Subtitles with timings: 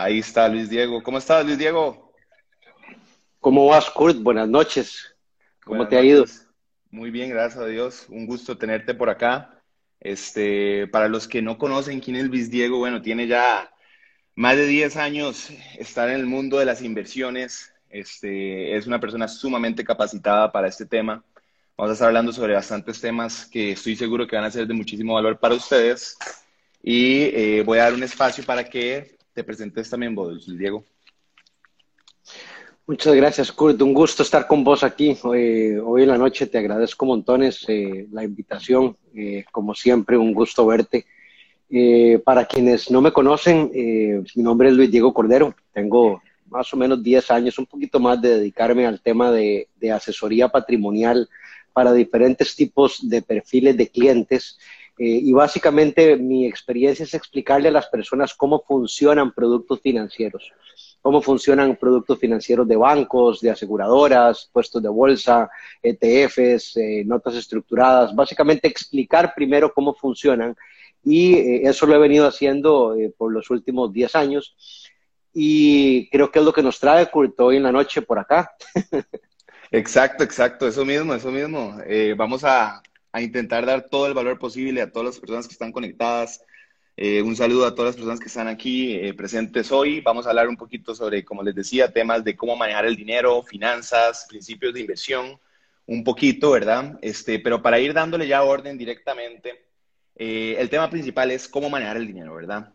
[0.00, 1.02] Ahí está Luis Diego.
[1.02, 2.12] ¿Cómo estás, Luis Diego?
[3.40, 4.18] ¿Cómo vas, Kurt?
[4.18, 5.16] Buenas noches.
[5.64, 6.24] ¿Cómo te ha ido?
[6.92, 8.06] Muy bien, gracias a Dios.
[8.08, 9.60] Un gusto tenerte por acá.
[9.98, 13.72] Este, para los que no conocen quién es Luis Diego, bueno, tiene ya
[14.36, 17.72] más de 10 años estar en el mundo de las inversiones.
[17.90, 21.24] Este, es una persona sumamente capacitada para este tema.
[21.76, 24.74] Vamos a estar hablando sobre bastantes temas que estoy seguro que van a ser de
[24.74, 26.16] muchísimo valor para ustedes.
[26.84, 30.82] Y eh, voy a dar un espacio para que te presentes también vos, Diego.
[32.88, 33.80] Muchas gracias, Kurt.
[33.82, 35.16] Un gusto estar con vos aquí.
[35.22, 38.96] Hoy, hoy en la noche te agradezco montones eh, la invitación.
[39.14, 41.06] Eh, como siempre, un gusto verte.
[41.70, 45.54] Eh, para quienes no me conocen, mi nombre es Luis Diego Cordero.
[45.72, 50.48] Tengo más o menos 10 años, un poquito más de dedicarme al tema de asesoría
[50.48, 51.28] patrimonial
[51.72, 54.58] para diferentes tipos de perfiles de clientes.
[54.98, 60.52] Y básicamente mi experiencia es explicarle a las personas cómo funcionan productos financieros
[61.00, 65.48] cómo funcionan productos financieros de bancos, de aseguradoras, puestos de bolsa,
[65.82, 70.56] ETFs, eh, notas estructuradas, básicamente explicar primero cómo funcionan
[71.04, 74.56] y eh, eso lo he venido haciendo eh, por los últimos 10 años
[75.32, 78.52] y creo que es lo que nos trae Kurt hoy en la noche por acá.
[79.70, 81.76] Exacto, exacto, eso mismo, eso mismo.
[82.16, 85.72] vamos a, a intentar dar todo el valor posible a todas las personas que están
[85.72, 86.40] conectadas
[87.00, 90.00] eh, un saludo a todas las personas que están aquí eh, presentes hoy.
[90.00, 93.40] Vamos a hablar un poquito sobre, como les decía, temas de cómo manejar el dinero,
[93.44, 95.38] finanzas, principios de inversión,
[95.86, 96.98] un poquito, ¿verdad?
[97.00, 99.64] Este, pero para ir dándole ya orden directamente,
[100.16, 102.72] eh, el tema principal es cómo manejar el dinero, ¿verdad?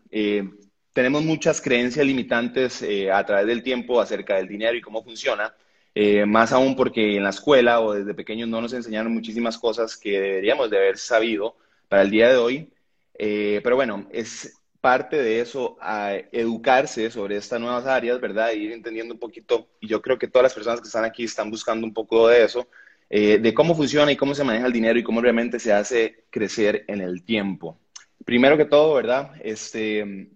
[0.94, 2.82] tenemos muchas creencias limitantes
[3.12, 5.52] a través del tiempo acerca del dinero y cómo funciona.
[6.26, 10.20] Más aún porque en la escuela o desde pequeños no nos enseñaron muchísimas cosas que
[10.20, 11.56] deberíamos de haber sabido
[11.88, 12.68] para el día de hoy.
[13.16, 18.52] Eh, pero bueno, es parte de eso, a educarse sobre estas nuevas áreas, ¿verdad?
[18.52, 21.50] ir entendiendo un poquito, y yo creo que todas las personas que están aquí están
[21.50, 22.68] buscando un poco de eso,
[23.08, 26.24] eh, de cómo funciona y cómo se maneja el dinero y cómo realmente se hace
[26.28, 27.78] crecer en el tiempo.
[28.26, 29.32] Primero que todo, ¿verdad?
[29.42, 30.28] Este,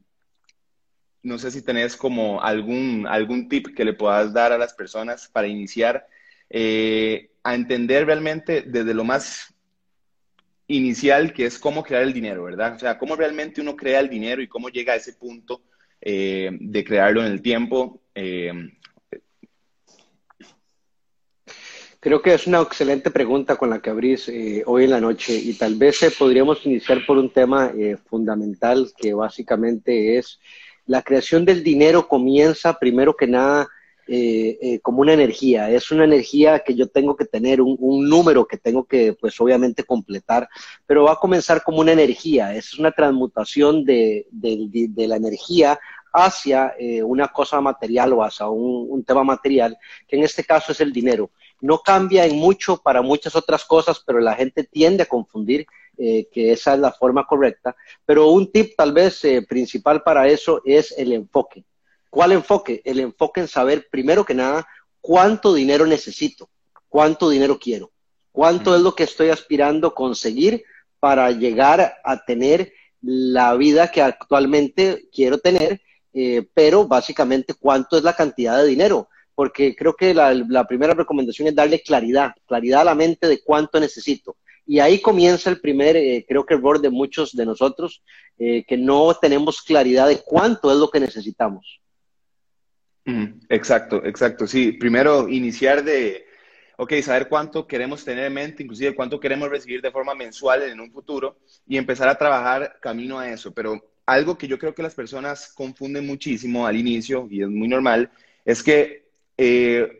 [1.29, 5.29] no sé si tenés como algún, algún tip que le puedas dar a las personas
[5.29, 6.07] para iniciar
[6.49, 9.55] eh, a entender realmente desde lo más
[10.67, 12.75] inicial, que es cómo crear el dinero, ¿verdad?
[12.75, 15.63] O sea, cómo realmente uno crea el dinero y cómo llega a ese punto
[16.01, 18.01] eh, de crearlo en el tiempo.
[18.15, 18.53] Eh.
[22.01, 24.31] Creo que es una excelente pregunta con la que abrís
[24.67, 27.73] hoy en la noche y tal vez podríamos iniciar por un tema
[28.09, 30.39] fundamental que básicamente es
[30.89, 33.69] la creación del dinero comienza primero que nada
[34.11, 38.49] eh, eh, como una energía, es una energía que yo tengo que tener, un, número
[38.49, 40.49] que tengo que, pues obviamente, completar,
[40.87, 44.27] pero va a comenzar como una energía, es una transmutación de,
[44.97, 45.79] la energía
[46.11, 49.77] hacia eh, una cosa material o hacia un, tema material,
[50.09, 51.31] que en este caso es el dinero.
[51.61, 55.67] No cambia en mucho para muchas otras cosas, pero la gente tiende a confundir
[55.99, 57.75] que esa es la forma correcta.
[58.07, 61.65] Pero un tip tal vez principal para eso es el enfoque.
[62.09, 62.81] ¿Cuál enfoque?
[62.85, 64.67] El enfoque en saber, primero que nada,
[65.01, 66.49] cuánto dinero necesito,
[66.89, 67.91] cuánto dinero quiero,
[68.33, 70.65] cuánto es lo que estoy aspirando a conseguir
[71.01, 75.81] para llegar a tener la vida que actualmente quiero tener,
[76.13, 81.49] eh, pero básicamente cuánto es la cantidad de dinero, porque creo que la, primera recomendación
[81.49, 84.37] es darle claridad, claridad a la mente de cuánto necesito.
[84.71, 88.03] Y ahí comienza el primer, eh, creo que error de muchos de nosotros,
[88.39, 91.81] eh, que no tenemos claridad de cuánto es lo que necesitamos.
[93.49, 94.47] Exacto, exacto.
[94.47, 96.27] Sí, primero iniciar de,
[96.77, 100.79] ok, saber cuánto queremos tener en mente, inclusive cuánto queremos recibir de forma mensual en
[100.81, 103.55] un futuro y empezar a trabajar camino a eso.
[103.55, 107.69] Pero algo que yo creo que las personas confunden muchísimo al inicio, y es muy
[107.69, 108.11] normal,
[108.45, 109.07] es que
[109.39, 109.99] eh,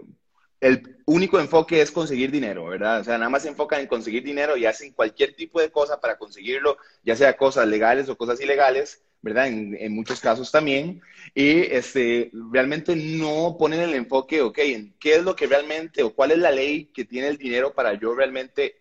[0.61, 3.01] el único enfoque es conseguir dinero, ¿verdad?
[3.01, 6.01] O sea, nada más se enfocan en conseguir dinero y hacen cualquier tipo de cosa
[6.01, 9.49] para conseguirlo, ya sea cosas legales o cosas ilegales, ¿verdad?
[9.49, 11.01] En, muchos casos también.
[11.35, 14.59] Y este, realmente no ponen el enfoque, ok,
[15.01, 17.95] qué es lo que realmente o cuál es la ley que tiene el dinero para
[17.95, 18.77] yo realmente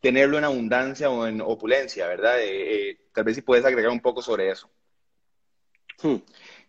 [0.00, 2.40] tenerlo en abundancia o en opulencia, ¿verdad?
[2.40, 4.70] Eh, eh, tal vez si puedes agregar un poco sobre eso.
[6.00, 6.16] Hmm.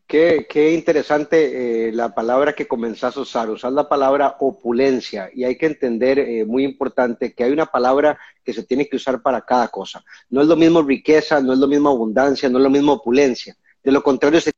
[0.08, 3.50] Qué, interesante eh, la palabra que comenzás a usar.
[3.50, 8.20] Usar la palabra opulencia y hay que entender, eh, muy importante, que hay una palabra
[8.44, 10.04] que se tiene que usar para cada cosa.
[10.30, 13.56] No es lo mismo riqueza, no es lo mismo abundancia, no es lo mismo opulencia.
[13.84, 14.52] De lo contrario, se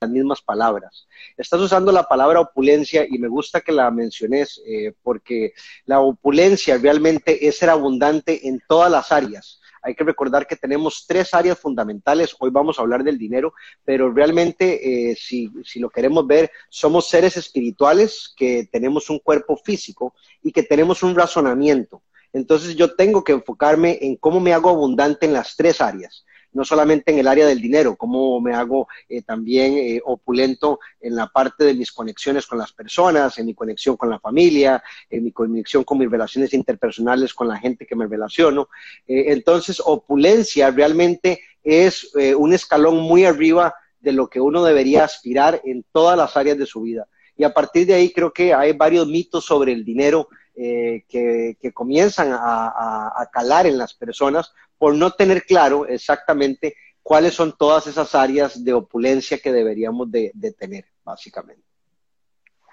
[0.00, 1.06] las mismas palabras.
[1.36, 5.54] Estás usando la palabra opulencia y me gusta que la menciones eh, porque
[5.86, 11.04] la opulencia realmente es ser abundante en todas las áreas hay que recordar que tenemos
[11.06, 12.34] tres áreas fundamentales.
[12.40, 13.52] Hoy vamos a hablar del dinero,
[13.84, 19.56] pero realmente, eh, si, si lo queremos ver, somos seres espirituales que tenemos un cuerpo
[19.56, 22.02] físico y que tenemos un razonamiento.
[22.32, 26.24] Entonces yo tengo que enfocarme en cómo me hago abundante en las tres áreas
[26.54, 31.16] no solamente en el área del dinero, cómo me hago eh, también eh, opulento en
[31.16, 35.24] la parte de mis conexiones con las personas, en mi conexión con la familia, en
[35.24, 38.68] mi conexión con mis relaciones interpersonales con la gente que me relaciono.
[39.06, 45.62] Eh, entonces, opulencia realmente es un escalón muy arriba de lo que uno debería aspirar
[45.64, 47.08] en todas las áreas de su vida.
[47.38, 52.30] Y a partir de ahí creo que hay varios mitos sobre el dinero que, comienzan
[52.32, 58.64] a, calar en las personas por no tener claro exactamente cuáles son todas esas áreas
[58.64, 61.62] de opulencia que deberíamos de, tener, básicamente.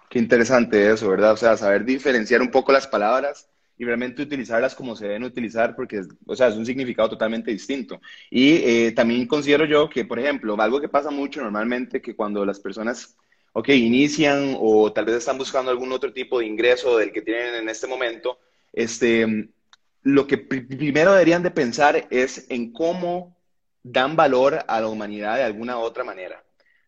[0.09, 1.33] Qué interesante eso, ¿verdad?
[1.33, 3.47] O sea, saber diferenciar un poco las palabras
[3.77, 7.99] y realmente utilizarlas como se deben utilizar, porque, o sea, es un significado totalmente distinto.
[8.29, 12.45] Y eh, también considero yo que, por ejemplo, algo que pasa mucho normalmente, que cuando
[12.45, 13.17] las personas,
[13.53, 17.55] ok, inician o tal vez están buscando algún otro tipo de ingreso del que tienen
[17.55, 18.39] en este momento,
[18.73, 19.49] este,
[20.03, 23.37] lo que primero deberían de pensar es en cómo
[23.83, 26.43] dan valor a la humanidad de alguna u otra manera,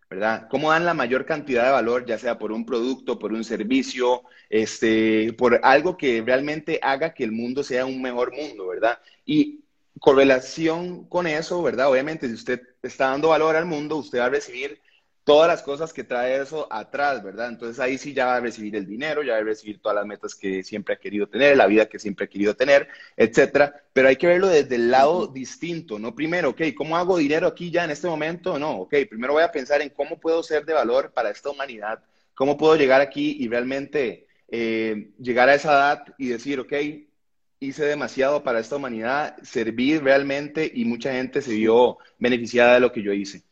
[0.09, 0.47] ¿verdad?
[0.49, 4.23] Cómo dan la mayor cantidad de valor, ya sea por un producto, por un servicio,
[4.49, 8.99] este, por algo que realmente haga que el mundo sea un mejor mundo, ¿verdad?
[9.25, 9.63] Y
[9.99, 11.89] correlación con eso, ¿verdad?
[11.89, 14.81] Obviamente, si usted está dando valor al mundo, usted va a recibir
[15.23, 17.49] todas las cosas que trae eso atrás, ¿verdad?
[17.49, 20.05] Entonces ahí sí ya va a recibir el dinero, ya va a recibir todas las
[20.05, 23.73] metas que siempre ha querido tener, la vida que siempre ha querido tener, etcétera.
[23.93, 27.71] Pero hay que verlo desde el lado distinto, no primero, ok, ¿cómo hago dinero aquí
[27.71, 28.59] ya en este momento?
[28.59, 32.03] No, ok, primero voy a pensar en cómo puedo ser de valor para esta humanidad,
[32.33, 36.73] cómo puedo llegar aquí y realmente eh, llegar a esa edad y decir, ok,
[37.59, 42.91] hice demasiado para esta humanidad, serví realmente y mucha gente se vio beneficiada de lo
[42.91, 43.43] que yo hice.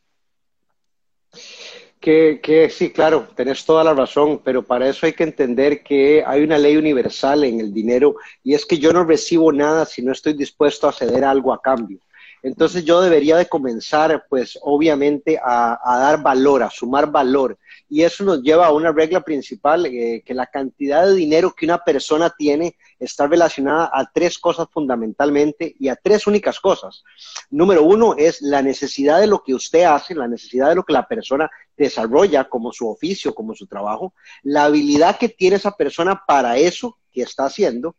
[2.02, 6.44] Que, sí, claro, tenés toda la razón, pero para eso hay que entender que hay
[6.44, 10.12] una ley universal en el dinero y es que yo no recibo nada si no
[10.12, 12.00] estoy dispuesto a ceder algo a cambio.
[12.42, 17.60] Entonces yo debería de comenzar, pues obviamente, a, dar valor, a sumar valor.
[17.94, 21.66] Y eso nos lleva a una regla principal, eh, que la cantidad de dinero que
[21.66, 27.04] una persona tiene está relacionada a tres cosas fundamentalmente y a tres únicas cosas.
[27.50, 30.94] Número uno es la necesidad de lo que usted hace, la necesidad de lo que
[30.94, 36.24] la persona desarrolla como su oficio, como su trabajo, la habilidad que tiene esa persona
[36.26, 37.98] para eso que está haciendo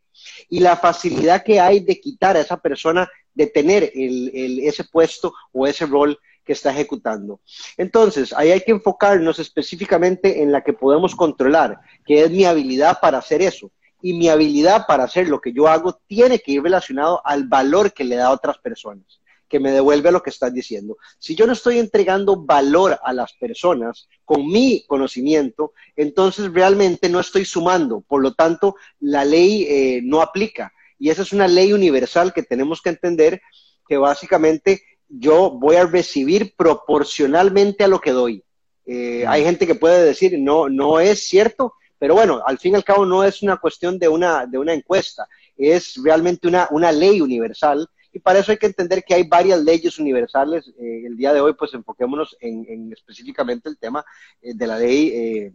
[0.49, 5.67] y la facilidad que hay de quitar a esa persona de tener ese puesto o
[5.67, 7.41] ese rol que está ejecutando.
[7.77, 12.99] Entonces, ahí hay que enfocarnos específicamente en la que podemos controlar, que es mi habilidad
[13.01, 13.71] para hacer eso.
[14.01, 17.93] Y mi habilidad para hacer lo que yo hago tiene que ir relacionado al valor
[17.93, 19.23] que le da a otras personas
[19.53, 20.97] que me devuelve lo que estás diciendo.
[21.19, 27.21] Si yo no estoy entregando valor a las personas con mi conocimiento, entonces realmente no
[27.21, 28.01] estoy sumando.
[28.01, 30.73] Por lo tanto, la ley eh, no aplica.
[30.99, 33.43] Y esa es una ley universal que tenemos que entender
[33.87, 34.85] que básicamente
[35.19, 38.45] yo voy a recibir proporcionalmente a lo que doy.
[38.87, 42.77] Eh, hay gente que puede decir, no, no es cierto, pero bueno, al fin y
[42.77, 46.91] al cabo no es una cuestión de una, de una encuesta, es realmente una, una
[46.91, 50.69] ley universal y para eso hay que entender que hay varias leyes universales.
[50.79, 54.05] Eh, el día de hoy, pues enfoquémonos en, específicamente el tema
[54.43, 55.53] eh, de la ley eh,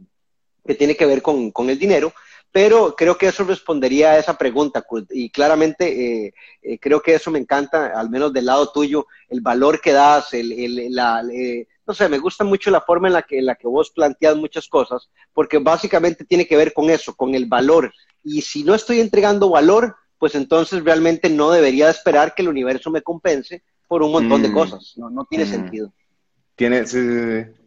[0.65, 2.11] que tiene que ver con, el dinero.
[2.57, 6.33] Pero creo que eso respondería a esa pregunta y claramente
[6.81, 10.87] creo que eso me encanta, al menos del lado tuyo, el valor que das, el,
[10.89, 11.21] la,
[11.87, 14.35] no sé, me gusta mucho la forma en la, que, en la que vos planteas
[14.35, 17.93] muchas cosas, porque básicamente tiene que ver con eso, con el valor.
[18.23, 22.89] Y si no estoy entregando valor, pues entonces realmente no debería esperar que el universo
[22.89, 24.53] me compense por un montón de mm.
[24.53, 24.93] cosas.
[24.97, 25.49] No, no tiene mm.
[25.49, 25.93] sentido.
[26.55, 26.85] Tiene,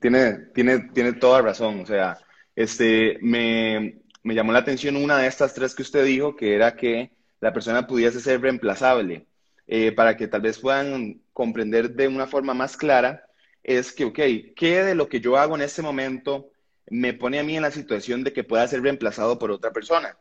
[0.00, 1.78] tiene, tiene, tiene toda razón.
[1.78, 2.18] O sea,
[2.56, 6.76] este, me, me llamó la atención una de estas tres que usted dijo, que era
[6.76, 9.26] que la persona pudiese ser reemplazable.
[9.66, 13.24] Eh, para que tal vez puedan comprender de una forma más clara,
[13.62, 14.18] es que, ok,
[14.56, 16.50] ¿qué de lo que yo hago en este momento
[16.90, 20.16] me pone a mí en la situación de que pueda ser reemplazado por otra persona?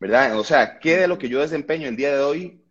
[0.00, 0.38] ¿verdad?
[0.38, 2.64] O sea, ¿qué de lo que yo desempeño el día de hoy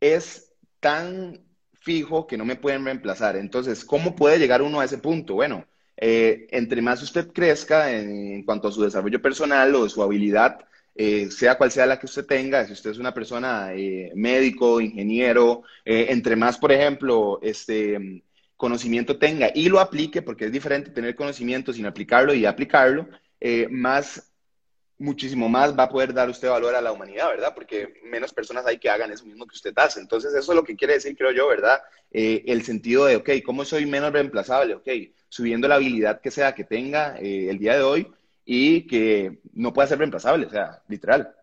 [0.00, 1.44] es tan
[1.80, 3.36] fijo que no me pueden reemplazar?
[3.36, 5.34] Entonces, ¿cómo puede llegar uno a ese punto?
[5.34, 5.66] Bueno,
[6.00, 10.60] eh, entre más usted crezca en, cuanto a su desarrollo personal o su habilidad,
[10.94, 14.80] eh, sea cual sea la que usted tenga, si usted es una persona eh, médico,
[14.80, 18.22] ingeniero, entre más, por ejemplo, este
[18.56, 23.08] conocimiento tenga y lo aplique, porque es diferente tener conocimiento sin aplicarlo y aplicarlo,
[23.70, 24.27] más
[24.98, 27.52] muchísimo más va a poder dar usted valor a la humanidad, ¿verdad?
[27.54, 30.00] Porque menos personas hay que hagan eso mismo que usted hace.
[30.00, 31.80] Entonces, eso es lo que quiere decir, creo yo, ¿verdad?
[32.10, 34.74] Eh, el sentido de, ok, ¿cómo soy menos reemplazable?
[34.74, 34.88] Ok,
[35.28, 38.12] subiendo la habilidad que sea que tenga eh, el día de hoy
[38.44, 41.34] y que no pueda ser reemplazable, o sea, literal.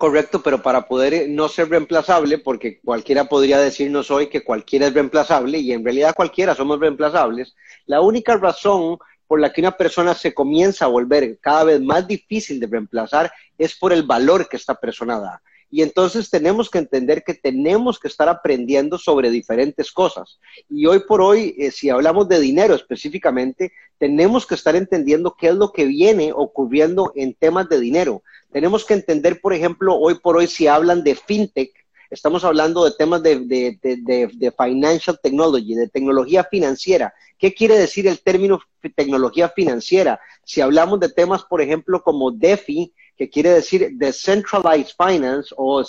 [0.00, 4.86] Correcto, pero para poder eh, no ser reemplazable, porque cualquiera podría decirnos hoy que cualquiera
[4.86, 8.98] es reemplazable y en realidad cualquiera somos reemplazables, la única razón
[9.30, 13.30] por la que una persona se comienza a volver cada vez más difícil de reemplazar
[13.56, 15.40] es por el valor que esta persona da.
[15.70, 20.40] Y entonces tenemos que entender que tenemos que estar aprendiendo sobre diferentes cosas.
[20.68, 25.50] Y hoy por hoy, eh, si hablamos de dinero específicamente, tenemos que estar entendiendo qué
[25.50, 28.24] es lo que viene ocurriendo en temas de dinero.
[28.50, 31.70] Tenemos que entender, por ejemplo, hoy por hoy, si hablan de fintech,
[32.10, 37.14] estamos hablando de temas de, de, financial technology, de tecnología financiera.
[37.38, 38.60] ¿Qué quiere decir el término
[38.94, 40.20] tecnología financiera?
[40.44, 45.82] Si hablamos de temas, por ejemplo, como DeFi, que quiere decir Decentralized Finance o,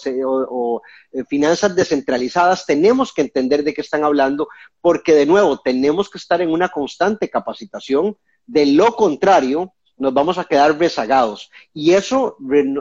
[0.50, 4.48] o, eh, finanzas descentralizadas, tenemos que entender de qué están hablando,
[4.82, 8.18] porque de nuevo tenemos que estar en una constante capacitación.
[8.46, 11.50] De lo contrario, nos vamos a quedar rezagados.
[11.74, 12.36] Y eso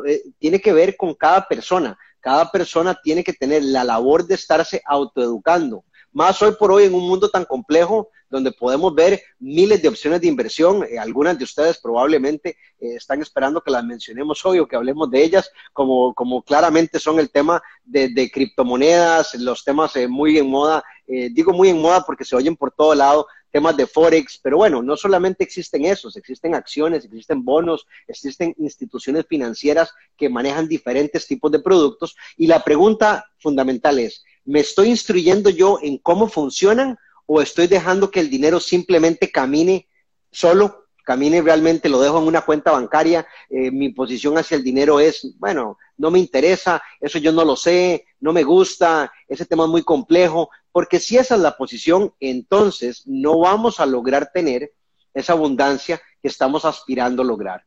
[0.06, 1.98] eh, tiene que ver con cada persona.
[2.20, 5.84] Cada persona tiene que tener la labor de estarse autoeducando.
[6.12, 10.20] Más hoy por hoy en un mundo tan complejo donde podemos ver miles de opciones
[10.20, 10.84] de inversión.
[10.88, 15.10] Eh, algunas de ustedes probablemente eh, están esperando que las mencionemos hoy o que hablemos
[15.10, 20.48] de ellas, como, como claramente son el tema de, criptomonedas, los temas eh, muy en
[20.48, 20.82] moda.
[21.06, 24.82] digo muy en moda porque se oyen por todo lado, temas de Forex, pero bueno,
[24.82, 31.50] no solamente existen esos, existen acciones, existen bonos, existen instituciones financieras que manejan diferentes tipos
[31.50, 37.40] de productos y la pregunta fundamental es, ¿me estoy instruyendo yo en cómo funcionan o
[37.40, 39.88] estoy dejando que el dinero simplemente camine
[40.30, 40.80] solo?
[41.10, 45.34] camine realmente, lo dejo en una cuenta bancaria, eh, mi posición hacia el dinero es,
[45.40, 49.70] bueno, no me interesa, eso yo no lo sé, no me gusta, ese tema es
[49.70, 54.72] muy complejo, porque si esa es la posición, entonces no vamos a lograr tener
[55.14, 57.64] esa abundancia que estamos aspirando a lograr.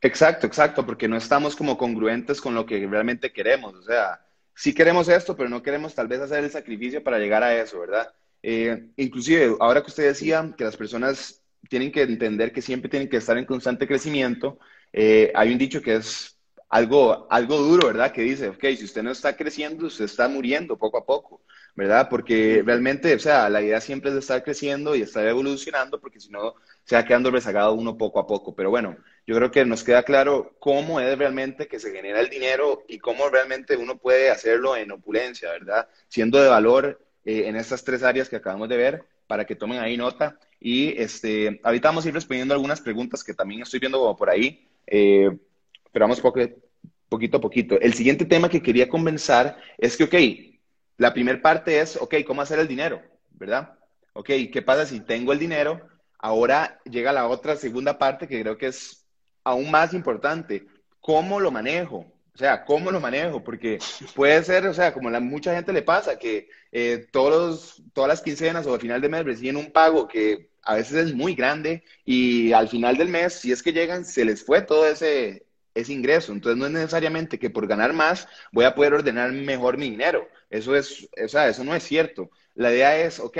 [0.00, 3.74] Exacto, exacto, porque no estamos como congruentes con lo que realmente queremos.
[3.74, 4.20] O sea,
[4.54, 7.80] sí queremos esto, pero no queremos tal vez hacer el sacrificio para llegar a eso,
[7.80, 8.12] ¿verdad?
[8.42, 13.08] Eh, inclusive, ahora que usted decía que las personas tienen que entender que siempre tienen
[13.08, 14.58] que estar en constante crecimiento,
[14.92, 16.36] eh, hay un dicho que es
[16.68, 18.12] algo, algo duro, ¿verdad?
[18.12, 21.42] Que dice, ok, si usted no está creciendo, usted está muriendo poco a poco.
[21.74, 22.08] ¿Verdad?
[22.10, 26.20] Porque realmente, o sea, la idea siempre es de estar creciendo y estar evolucionando, porque
[26.20, 28.54] si no, se va quedando rezagado uno poco a poco.
[28.54, 32.28] Pero bueno, yo creo que nos queda claro cómo es realmente que se genera el
[32.28, 35.88] dinero y cómo realmente uno puede hacerlo en opulencia, ¿verdad?
[36.08, 39.78] Siendo de valor eh, en estas tres áreas que acabamos de ver, para que tomen
[39.78, 40.38] ahí nota.
[40.60, 44.68] Y este, ahorita vamos a ir respondiendo algunas preguntas que también estoy viendo por ahí,
[44.86, 45.30] eh,
[45.90, 46.40] pero vamos poco,
[47.08, 47.80] poquito a poquito.
[47.80, 50.14] El siguiente tema que quería comenzar es que, ok,
[50.96, 53.02] la primera parte es, ok, ¿cómo hacer el dinero?
[53.30, 53.74] ¿Verdad?
[54.12, 55.80] Ok, ¿qué pasa si tengo el dinero?
[56.18, 59.04] Ahora llega la otra segunda parte que creo que es
[59.44, 60.66] aún más importante.
[61.00, 62.06] ¿Cómo lo manejo?
[62.34, 63.42] O sea, ¿cómo lo manejo?
[63.42, 63.78] Porque
[64.14, 68.22] puede ser, o sea, como a mucha gente le pasa, que eh, todos, todas las
[68.22, 71.84] quincenas o al final de mes reciben un pago que a veces es muy grande
[72.04, 75.44] y al final del mes, si es que llegan, se les fue todo ese,
[75.74, 76.32] ese ingreso.
[76.32, 80.26] Entonces no es necesariamente que por ganar más voy a poder ordenar mejor mi dinero.
[80.52, 82.30] Eso es, o sea, eso no es cierto.
[82.54, 83.38] La idea es, ok,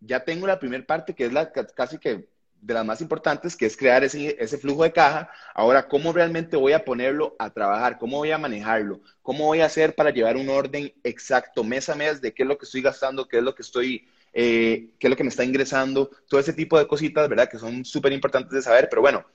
[0.00, 2.26] ya tengo la primera parte que es la casi que
[2.62, 5.30] de las más importantes, que es crear ese, ese, flujo de caja.
[5.54, 7.98] Ahora, ¿cómo realmente voy a ponerlo a trabajar?
[7.98, 9.02] ¿Cómo voy a manejarlo?
[9.20, 12.48] ¿Cómo voy a hacer para llevar un orden exacto mes a mes de qué es
[12.48, 15.28] lo que estoy gastando, qué es lo que estoy, eh, qué es lo que me
[15.28, 16.10] está ingresando?
[16.26, 17.50] Todo ese tipo de cositas, ¿verdad?
[17.50, 18.88] Que son súper importantes de saber.
[18.88, 19.26] Pero bueno,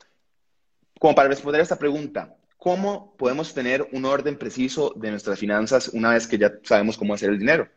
[1.00, 5.88] como para responder a esta pregunta, ¿cómo podemos tener un orden preciso de nuestras finanzas
[5.94, 7.68] una vez que ya sabemos cómo hacer el dinero?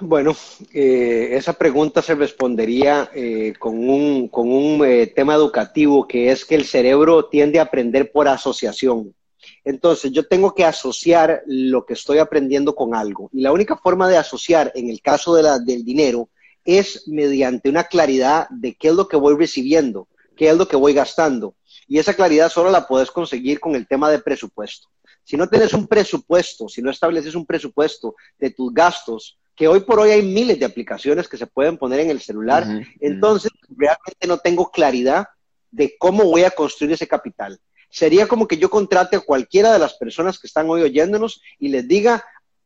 [0.00, 0.34] Bueno,
[0.72, 6.44] eh, esa pregunta se respondería eh, con un, con un eh, tema educativo que es
[6.44, 9.14] que el cerebro tiende a aprender por asociación.
[9.62, 13.30] Entonces, yo tengo que asociar lo que estoy aprendiendo con algo.
[13.32, 16.28] Y la única forma de asociar en el caso de la, del dinero
[16.64, 20.76] es mediante una claridad de qué es lo que voy recibiendo, qué es lo que
[20.76, 21.54] voy gastando.
[21.86, 24.88] Y esa claridad solo la puedes conseguir con el tema de presupuesto.
[25.22, 29.80] Si no tienes un presupuesto, si no estableces un presupuesto de tus gastos, que hoy
[29.80, 32.66] por hoy hay miles de aplicaciones que se pueden poner en el celular,
[33.00, 35.26] entonces realmente no tengo claridad
[35.70, 37.58] de cómo voy a construir ese capital.
[37.88, 41.68] Sería como que yo contrate a cualquiera de las personas que están hoy oyéndonos y
[41.68, 42.24] les diga,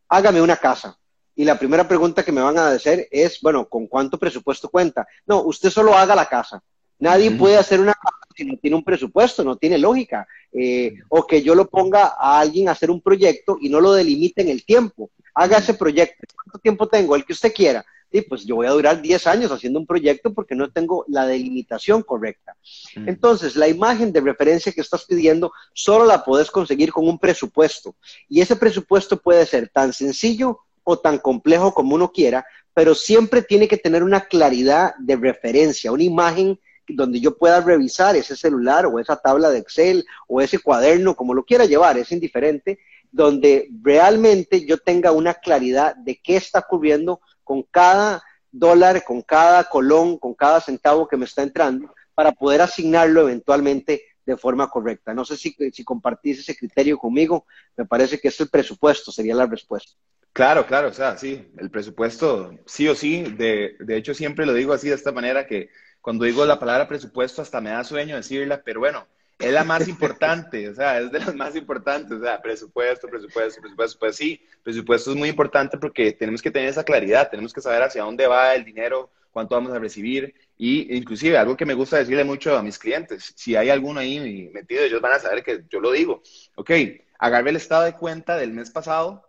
[0.08, 0.98] hágame una casa.
[1.34, 5.06] Y la primera pregunta que me van a hacer es, bueno, ¿con cuánto presupuesto cuenta?
[5.26, 6.62] No, usted solo haga la casa.
[6.98, 10.26] Nadie puede hacer una casa si no tiene un presupuesto, no tiene lógica.
[10.52, 13.92] Eh, o que yo lo ponga a alguien a hacer un proyecto y no lo
[13.92, 15.10] delimite en el tiempo.
[15.34, 16.26] Haga ese proyecto.
[16.34, 17.16] ¿Cuánto tiempo tengo?
[17.16, 17.84] El que usted quiera.
[18.10, 21.26] Y pues yo voy a durar 10 años haciendo un proyecto porque no tengo la
[21.26, 22.56] delimitación correcta.
[22.94, 27.96] Entonces, la imagen de referencia que estás pidiendo solo la puedes conseguir con un presupuesto.
[28.28, 33.42] Y ese presupuesto puede ser tan sencillo o tan complejo como uno quiera, pero siempre
[33.42, 38.86] tiene que tener una claridad de referencia, una imagen donde yo pueda revisar ese celular
[38.86, 42.78] o esa tabla de Excel o ese cuaderno, como lo quiera llevar, es indiferente,
[43.10, 49.64] donde realmente yo tenga una claridad de qué está ocurriendo con cada dólar, con cada
[49.64, 55.14] colón, con cada centavo que me está entrando, para poder asignarlo eventualmente de forma correcta.
[55.14, 59.34] No sé si, si compartís ese criterio conmigo, me parece que es el presupuesto, sería
[59.34, 59.92] la respuesta.
[60.32, 64.52] Claro, claro, o sea, sí, el presupuesto, sí o sí, de, de hecho siempre lo
[64.52, 65.70] digo así de esta manera que
[66.08, 69.06] cuando digo la palabra presupuesto hasta me da sueño decirla, pero bueno,
[69.38, 73.60] es la más importante, o sea, es de las más importantes, o sea, presupuesto, presupuesto,
[73.60, 77.60] presupuesto, pues sí, presupuesto es muy importante porque tenemos que tener esa claridad, tenemos que
[77.60, 81.74] saber hacia dónde va el dinero, cuánto vamos a recibir y inclusive algo que me
[81.74, 85.44] gusta decirle mucho a mis clientes, si hay alguno ahí metido, ellos van a saber
[85.44, 86.22] que yo lo digo,
[86.54, 86.70] ok,
[87.18, 89.26] agarre el estado de cuenta del mes pasado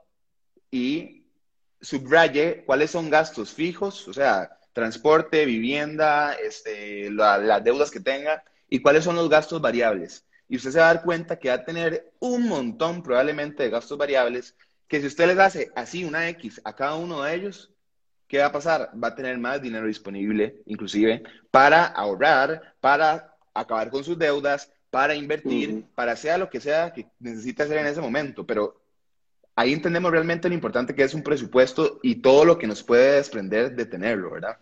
[0.72, 1.26] y
[1.82, 8.82] subraye cuáles son gastos fijos, o sea, transporte, vivienda, este, las deudas que tenga y
[8.82, 10.26] cuáles son los gastos variables.
[10.48, 13.70] Y usted se va a dar cuenta que va a tener un montón probablemente de
[13.70, 14.56] gastos variables
[14.88, 17.72] que si usted les hace así una X a cada uno de ellos,
[18.28, 18.92] ¿qué va a pasar?
[19.02, 25.14] Va a tener más dinero disponible, inclusive, para ahorrar, para acabar con sus deudas, para
[25.14, 28.46] invertir, para sea lo que sea que necesite hacer en ese momento.
[28.46, 28.82] Pero
[29.56, 33.18] ahí entendemos realmente lo importante que es un presupuesto y todo lo que nos puede
[33.18, 34.58] desprender de tenerlo, ¿verdad?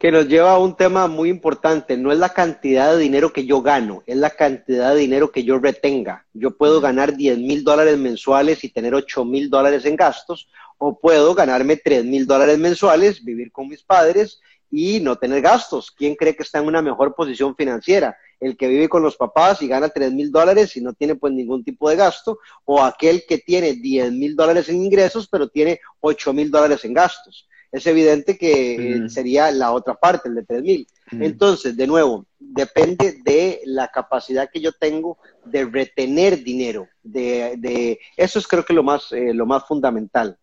[0.00, 1.96] Que nos lleva a un tema muy importante.
[1.96, 5.44] No es la cantidad de dinero que yo gano, es la cantidad de dinero que
[5.44, 6.26] yo retenga.
[6.32, 10.98] Yo puedo ganar 10 mil dólares mensuales y tener 8 mil dólares en gastos, o
[10.98, 15.90] puedo ganarme 3 mil dólares mensuales, vivir con mis padres y no tener gastos.
[15.90, 18.16] ¿Quién cree que está en una mejor posición financiera?
[18.40, 21.34] El que vive con los papás y gana 3 mil dólares y no tiene pues
[21.34, 25.78] ningún tipo de gasto, o aquel que tiene 10 mil dólares en ingresos pero tiene
[26.00, 30.44] 8 mil dólares en gastos es evidente que eh, sería la otra parte, el de
[30.44, 30.86] 3000.
[31.12, 36.88] Entonces, de nuevo, depende de la capacidad que yo tengo de retener dinero.
[37.02, 40.36] De, eso es creo que lo más, eh, lo más fundamental.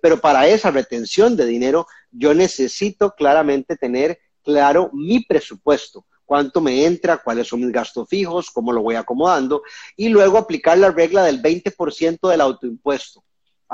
[0.00, 6.84] pero para esa retención de dinero, yo necesito claramente tener claro mi presupuesto cuánto me
[6.86, 9.62] entra, cuáles son mis gastos fijos, cómo lo voy acomodando,
[9.96, 13.23] y luego aplicar la regla del 20% del autoimpuesto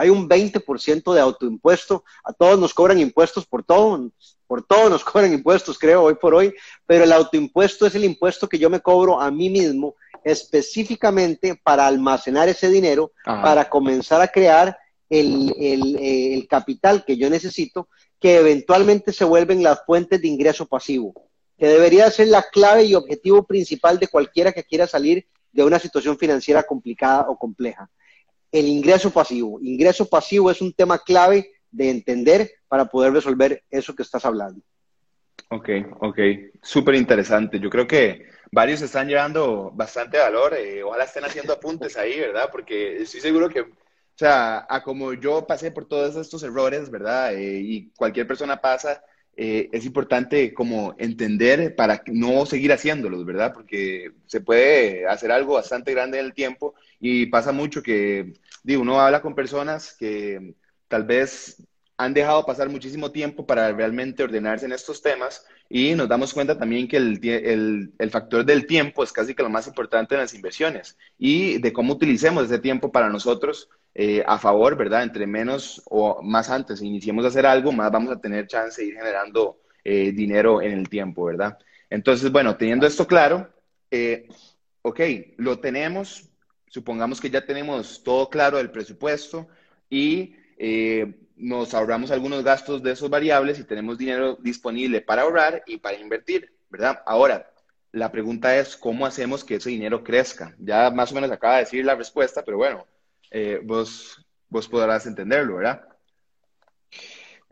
[0.01, 4.11] hay un 20% de autoimpuesto, a todos nos cobran impuestos por todo,
[4.47, 6.55] por todo nos cobran impuestos, creo, hoy por hoy,
[6.87, 11.87] pero el autoimpuesto es el impuesto que yo me cobro a mí mismo específicamente para
[11.87, 14.79] almacenar ese dinero, para comenzar a crear
[15.11, 21.13] el, el, capital que yo necesito, que eventualmente se vuelven las fuentes de ingreso pasivo,
[21.59, 25.79] que debería ser la clave y objetivo principal de cualquiera que quiera salir de una
[25.79, 27.91] situación financiera complicada o compleja
[28.53, 29.59] el ingreso pasivo.
[29.63, 34.61] Ingreso pasivo es un tema clave de entender para poder resolver eso que estás hablando.
[35.49, 35.69] Ok,
[36.01, 36.19] ok,
[36.63, 37.59] súper interesante.
[37.59, 40.55] Yo creo que varios están llevando bastante valor.
[40.55, 42.49] Eh, ojalá estén haciendo apuntes ahí, ¿verdad?
[42.53, 43.69] Porque estoy seguro que, o
[44.15, 47.35] sea, a como yo pasé por todos estos errores, ¿verdad?
[47.35, 49.03] Eh, y cualquier persona pasa,
[49.37, 53.53] eh, es importante como entender para no seguir haciéndolos, ¿verdad?
[53.55, 58.83] Porque se puede hacer algo bastante grande en el tiempo y pasa mucho que, digo,
[58.83, 60.55] uno habla con personas que
[60.89, 61.63] tal vez
[62.01, 66.59] han dejado pasar muchísimo tiempo para realmente ordenarse en estos temas y nos damos cuenta
[66.59, 70.33] también que el, el, factor del tiempo es casi que lo más importante en las
[70.33, 75.03] inversiones y de cómo utilicemos ese tiempo para nosotros eh, a favor, ¿verdad?
[75.03, 78.89] Entre menos o más antes iniciemos a hacer algo, más vamos a tener chance de
[78.89, 81.59] ir generando eh, dinero en el tiempo, ¿verdad?
[81.91, 83.53] Entonces, bueno, teniendo esto claro,
[83.91, 84.27] eh,
[84.81, 85.01] ok,
[85.37, 86.31] lo tenemos,
[86.67, 89.49] supongamos que ya tenemos todo claro del presupuesto
[89.91, 90.35] y
[91.41, 95.99] nos ahorramos algunos gastos de esos variables y tenemos dinero disponible para ahorrar y para
[95.99, 97.03] invertir, ¿verdad?
[97.07, 97.51] Ahora,
[97.93, 100.55] la pregunta es, ¿cómo hacemos que ese dinero crezca?
[100.59, 102.87] Ya más o menos acaba de decir la respuesta, pero bueno,
[103.31, 105.83] eh, vos, vos podrás entenderlo, ¿verdad?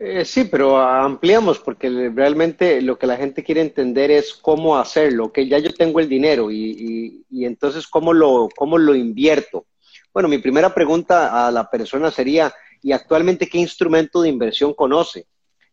[0.01, 5.33] Eh, sí, pero ampliamos porque realmente lo que la gente quiere entender es cómo hacerlo,
[5.33, 9.65] que ya yo tengo el dinero y, y, entonces cómo lo, cómo lo invierto.
[10.13, 15.27] Bueno, mi primera pregunta a la persona sería, ¿y actualmente qué instrumento de inversión conoce?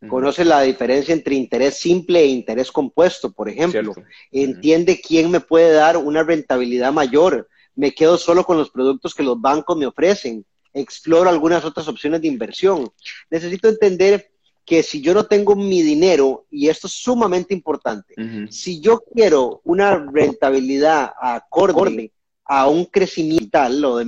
[0.08, 3.94] conoce la diferencia entre interés simple e interés compuesto, por ejemplo,
[4.30, 9.22] entiende quién me puede dar una rentabilidad mayor, me quedo solo con los productos que
[9.22, 12.90] los bancos me ofrecen, exploro algunas otras opciones de inversión.
[13.30, 14.30] Necesito entender
[14.64, 18.14] que si yo no tengo mi dinero, y esto es sumamente importante,
[18.50, 22.12] si yo quiero una rentabilidad acorde
[22.44, 24.04] a un crecimiento tal, o de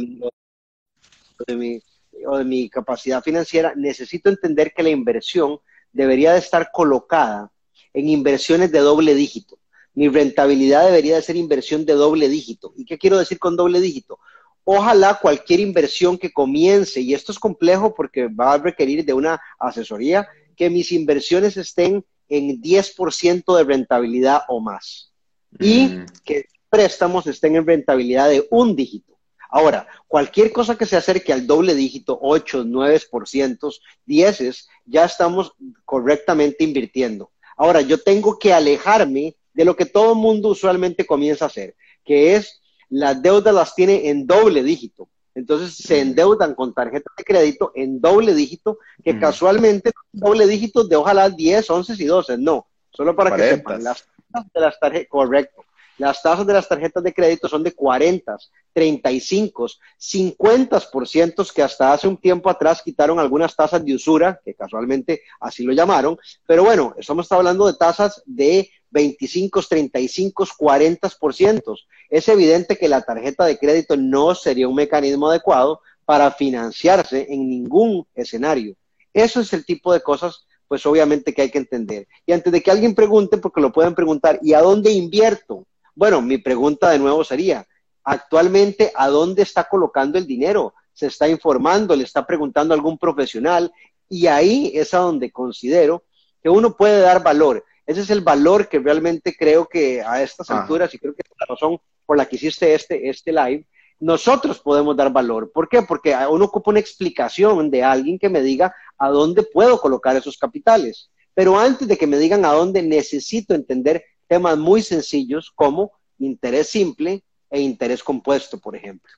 [1.56, 1.80] mi,
[2.26, 5.59] o de mi capacidad financiera, necesito entender que la inversión
[5.92, 7.50] debería de estar colocada
[7.92, 9.59] en inversiones de doble dígito.
[9.94, 12.72] Mi rentabilidad debería de ser inversión de doble dígito.
[12.76, 14.20] ¿Y qué quiero decir con doble dígito?
[14.64, 19.40] Ojalá cualquier inversión que comience, y esto es complejo porque va a requerir de una
[19.59, 25.12] asesoría, que mis inversiones estén en 10% de rentabilidad o más.
[25.59, 26.07] Y mm.
[26.24, 29.08] que préstamos estén en rentabilidad de un dígito.
[29.48, 35.52] Ahora, cualquier cosa que se acerque al doble dígito, 8, 9%, 10, ya estamos
[35.84, 37.30] correctamente invirtiendo.
[37.56, 41.74] Ahora, yo tengo que alejarme de lo que todo el mundo usualmente comienza a hacer,
[42.04, 45.08] que es las deudas las tiene en doble dígito.
[45.34, 50.96] Entonces se endeudan con tarjetas de crédito en doble dígito, que casualmente doble dígito de
[50.96, 52.38] ojalá 10, 11 y 12.
[52.38, 54.04] No, solo para que sepan, las
[54.52, 55.64] de las tarjetas, correcto.
[55.98, 58.37] Las tasas de las tarjetas de crédito son de 40,
[58.72, 59.66] 35,
[59.98, 65.64] 50% que hasta hace un tiempo atrás quitaron algunas tasas de usura, que casualmente así
[65.64, 71.76] lo llamaron, pero bueno, estamos hablando de tasas de 25, 35, 40%.
[72.08, 77.48] Es evidente que la tarjeta de crédito no sería un mecanismo adecuado para financiarse en
[77.48, 78.74] ningún escenario.
[79.12, 82.06] Eso es el tipo de cosas, pues obviamente que hay que entender.
[82.24, 85.66] Y antes de que alguien pregunte, porque lo pueden preguntar, ¿y a dónde invierto?
[85.98, 87.66] Bueno, mi pregunta de nuevo sería,
[88.04, 90.72] actualmente, ¿a dónde está colocando el dinero?
[90.92, 91.96] ¿Se está informando?
[91.96, 93.72] ¿Le está preguntando a algún profesional?
[94.08, 96.04] Y ahí es a donde considero
[96.40, 97.64] que uno puede dar valor.
[97.84, 101.34] Ese es el valor que realmente creo que a estas alturas, y creo que es
[101.37, 103.66] la razón por la que hiciste este, este live,
[103.98, 105.50] nosotros podemos dar valor.
[105.50, 105.82] ¿Por qué?
[105.82, 110.38] Porque uno ocupa una explicación de alguien que me diga a dónde puedo colocar esos
[110.38, 111.11] capitales.
[111.34, 116.68] Pero antes de que me digan a dónde, necesito entender temas muy sencillos como interés
[116.68, 119.12] simple e interés compuesto, por ejemplo.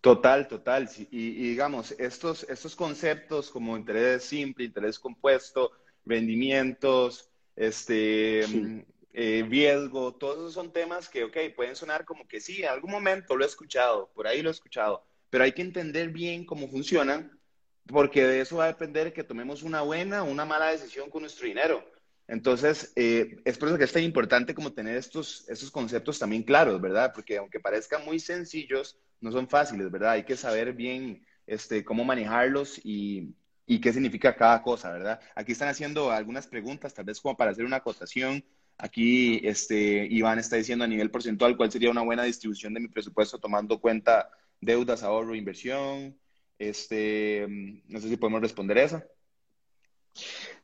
[0.00, 0.88] Total, total.
[1.10, 5.72] Y, digamos, estos, estos conceptos como interés simple, interés compuesto,
[6.04, 8.40] rendimientos, este,
[9.12, 12.90] eh, riesgo, todos esos son temas que, ok, pueden sonar como que sí, en algún
[12.90, 16.68] momento lo he escuchado, por ahí lo he escuchado, pero hay que entender bien cómo
[16.68, 17.38] funcionan,
[17.86, 21.22] porque de eso va a depender que tomemos una buena o una mala decisión con
[21.22, 21.84] nuestro dinero.
[22.30, 26.44] Entonces, eh, es por eso que es tan importante como tener estos, estos conceptos también
[26.44, 27.10] claros, ¿verdad?
[27.12, 30.12] Porque aunque parezcan muy sencillos, no son fáciles, ¿verdad?
[30.12, 33.34] Hay que saber bien este, cómo manejarlos y,
[33.66, 35.20] y qué significa cada cosa, ¿verdad?
[35.34, 38.44] Aquí están haciendo algunas preguntas, tal vez como para hacer una acotación.
[38.78, 42.88] Aquí este, Iván está diciendo a nivel porcentual cuál sería una buena distribución de mi
[42.88, 46.16] presupuesto tomando cuenta deudas, ahorro, inversión.
[46.60, 47.44] Este,
[47.88, 49.02] no sé si podemos responder eso.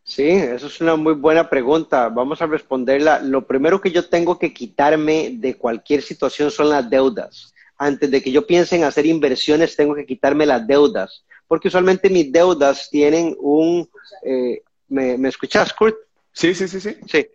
[0.06, 2.08] Sí, eso es una muy buena pregunta.
[2.08, 3.18] Vamos a responderla.
[3.18, 7.52] Lo primero que yo tengo que quitarme de cualquier situación son las deudas.
[7.76, 11.24] Antes de que yo piense en hacer inversiones, tengo que quitarme las deudas.
[11.48, 13.90] Porque usualmente mis deudas tienen un...
[14.22, 15.96] Eh, ¿me, escuchas, Kurt?
[16.32, 16.96] Sí, sí, sí, sí.
[17.08, 17.26] Sí,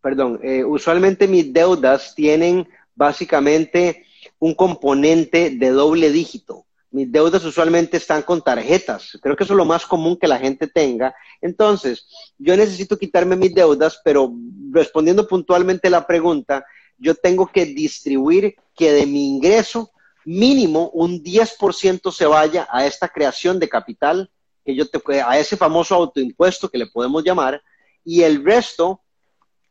[0.00, 0.40] perdón.
[0.42, 4.06] Eh, usualmente mis deudas tienen básicamente
[4.38, 9.18] un componente de doble dígito mis deudas usualmente están con tarjetas.
[9.20, 11.14] Creo que eso es lo más común que la gente tenga.
[11.40, 12.06] Entonces,
[12.38, 14.32] yo necesito quitarme mis deudas, pero
[14.70, 16.64] respondiendo puntualmente la pregunta,
[16.96, 19.90] yo tengo que distribuir que de mi ingreso
[20.24, 24.30] mínimo un 10% se vaya a esta creación de capital,
[24.64, 27.62] que yo te, a ese famoso autoimpuesto que le podemos llamar,
[28.04, 29.02] y el resto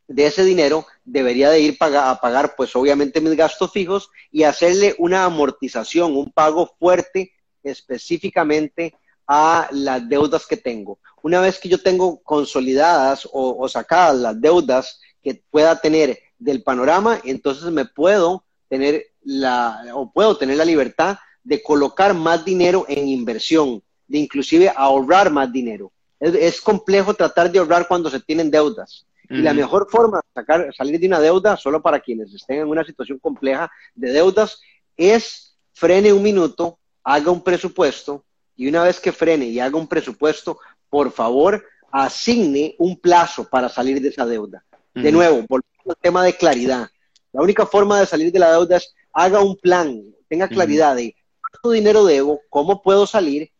[0.08, 4.96] de ese dinero debería de ir a pagar, pues obviamente mis gastos fijos y hacerle
[4.98, 8.94] una amortización, un pago fuerte específicamente
[9.26, 10.98] a las deudas que tengo.
[11.22, 17.20] Una vez que yo tengo consolidadas o, sacadas las deudas que pueda tener del panorama,
[17.24, 23.08] entonces me puedo tener la, o puedo tener la libertad de colocar más dinero en
[23.08, 25.92] inversión, de inclusive ahorrar más dinero.
[26.18, 30.74] es complejo tratar de ahorrar cuando se tienen deudas y la mejor forma de sacar,
[30.74, 34.60] salir de una deuda, solo para quienes estén en una situación compleja de deudas,
[34.96, 38.24] es frene un minuto, haga un presupuesto
[38.56, 43.68] y una vez que frene y haga un presupuesto, por favor, asigne un plazo para
[43.68, 44.64] salir de esa deuda.
[44.94, 46.88] De nuevo, volvemos al tema de claridad.
[47.32, 51.14] La única forma de salir de la deuda es haga un plan, tenga claridad de
[51.40, 53.50] cuánto dinero debo, cómo puedo salir,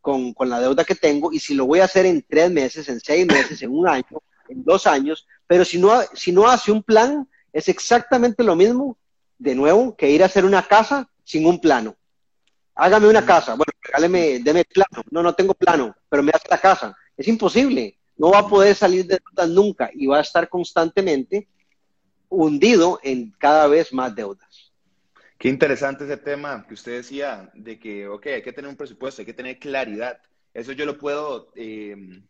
[0.00, 2.88] con, con, la deuda que tengo y si lo voy a hacer en tres meses,
[2.88, 6.72] en seis meses, en un año, en dos años, pero si no, si no hace
[6.72, 8.98] un plan, es exactamente lo mismo,
[9.38, 11.96] de nuevo, que ir a hacer una casa sin un plano.
[12.74, 15.02] Hágame una casa, bueno, regáleme, deme plano.
[15.10, 16.94] No, no tengo plano, pero me hace la casa.
[17.16, 17.98] Es imposible.
[18.18, 21.48] No va a poder salir de deudas nunca y va a estar constantemente
[22.28, 24.72] hundido en cada vez más deudas.
[25.38, 29.22] Qué interesante ese tema que usted decía de que, ok, hay que tener un presupuesto,
[29.22, 30.18] hay que tener claridad.
[30.54, 32.22] Eso yo lo puedo eh,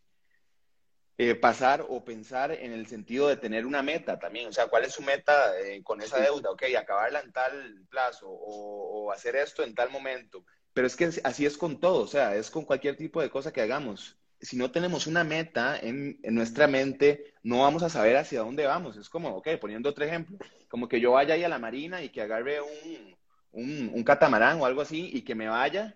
[1.18, 4.48] eh, pasar o pensar en el sentido de tener una meta también.
[4.48, 6.50] O sea, ¿cuál es su meta eh, con esa deuda?
[6.50, 10.44] Ok, acabarla en tal plazo o, hacer esto en tal momento.
[10.74, 13.50] Pero es que así es con todo, o sea, es con cualquier tipo de cosa
[13.50, 14.18] que hagamos.
[14.42, 18.98] Si no tenemos una meta en, nuestra mente, no vamos a saber hacia dónde vamos.
[18.98, 20.36] Es como, ok, poniendo otro ejemplo,
[20.68, 23.16] como que yo vaya ahí a la marina y que agarre un,
[23.52, 25.94] un, un catamarán o algo así y que me vaya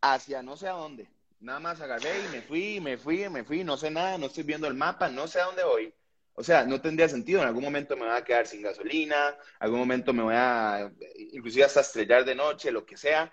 [0.00, 1.10] hacia no sé a dónde
[1.42, 4.44] Nada más agarré y me fui, me fui, me fui, no sé nada, no estoy
[4.44, 5.92] viendo el mapa, no sé a dónde voy.
[6.34, 7.40] O sea, no tendría sentido.
[7.40, 10.92] En algún momento me voy a quedar sin gasolina, algún momento me voy a,
[11.32, 13.32] inclusive hasta estrellar de noche, lo que sea,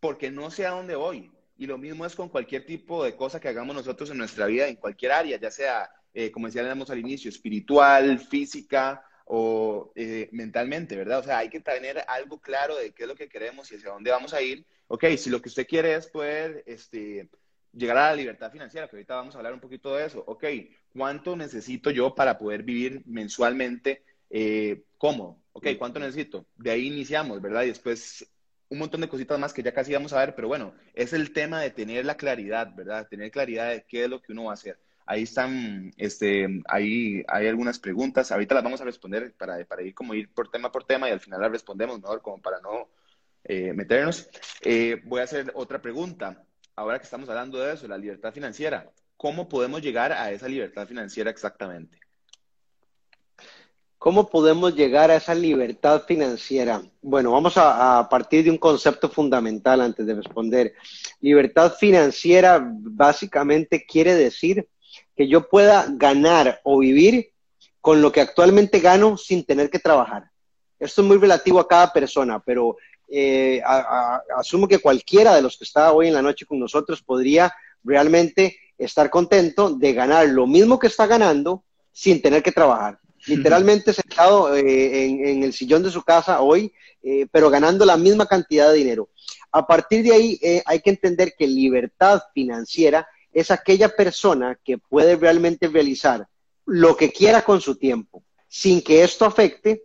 [0.00, 1.32] porque no sé a dónde voy.
[1.56, 4.68] Y lo mismo es con cualquier tipo de cosa que hagamos nosotros en nuestra vida,
[4.68, 10.94] en cualquier área, ya sea, eh, como decíamos al inicio, espiritual, física o eh, mentalmente,
[10.94, 11.20] ¿verdad?
[11.20, 13.92] O sea, hay que tener algo claro de qué es lo que queremos y hacia
[13.92, 14.66] dónde vamos a ir.
[14.88, 17.30] Ok, si lo que usted quiere es poder, este,
[17.76, 20.24] llegar a la libertad financiera, que ahorita vamos a hablar un poquito de eso.
[20.26, 20.44] Ok,
[20.92, 25.38] ¿cuánto necesito yo para poder vivir mensualmente eh, cómodo?
[25.52, 26.46] Ok, ¿cuánto necesito?
[26.56, 27.64] De ahí iniciamos, ¿verdad?
[27.64, 28.26] Y después
[28.68, 31.32] un montón de cositas más que ya casi vamos a ver, pero bueno, es el
[31.32, 33.06] tema de tener la claridad, ¿verdad?
[33.08, 34.78] Tener claridad de qué es lo que uno va a hacer.
[35.08, 39.94] Ahí están, este, ahí hay algunas preguntas, ahorita las vamos a responder para, para ir
[39.94, 42.88] como ir por tema por tema y al final las respondemos mejor como para no
[43.44, 44.28] eh, meternos.
[44.62, 46.44] Eh, voy a hacer otra pregunta
[46.76, 50.86] ahora que estamos hablando de eso, la libertad financiera, ¿cómo podemos llegar a esa libertad
[50.86, 51.98] financiera exactamente?
[53.98, 56.82] ¿Cómo podemos llegar a esa libertad financiera?
[57.00, 60.74] Bueno, vamos a, partir de un concepto fundamental antes de responder.
[61.20, 64.68] Libertad financiera básicamente quiere decir
[65.16, 67.32] que yo pueda ganar o vivir
[67.80, 70.30] con lo que actualmente gano sin tener que trabajar.
[70.78, 72.76] Esto es muy relativo a cada persona, pero
[73.08, 73.62] eh,
[74.36, 77.52] asumo que cualquiera de los que está hoy en la noche con nosotros podría
[77.84, 82.98] realmente estar contento de ganar lo mismo que está ganando sin tener que trabajar.
[83.26, 88.26] Literalmente sentado eh, en, el sillón de su casa hoy, eh, pero ganando la misma
[88.26, 89.08] cantidad de dinero.
[89.50, 95.16] A partir de ahí hay que entender que libertad financiera es aquella persona que puede
[95.16, 96.26] realmente realizar
[96.66, 99.84] lo que quiera con su tiempo, sin que esto afecte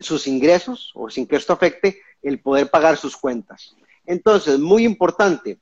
[0.00, 3.74] sus ingresos o sin que esto afecte el poder pagar sus cuentas.
[4.06, 5.58] Entonces, muy importante,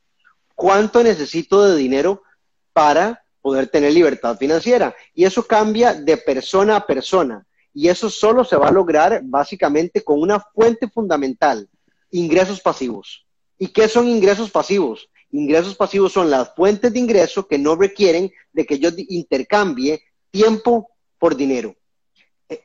[0.54, 2.22] ¿cuánto necesito de dinero
[2.72, 4.94] para poder tener libertad financiera?
[5.14, 7.46] Y eso cambia de persona a persona.
[7.74, 11.68] Y eso solo se va a lograr básicamente con una fuente fundamental,
[12.10, 13.26] ingresos pasivos.
[13.58, 15.08] ¿Y qué son ingresos pasivos?
[15.30, 20.88] Ingresos pasivos son las fuentes de ingreso que no requieren de que yo intercambie tiempo
[21.18, 21.74] por dinero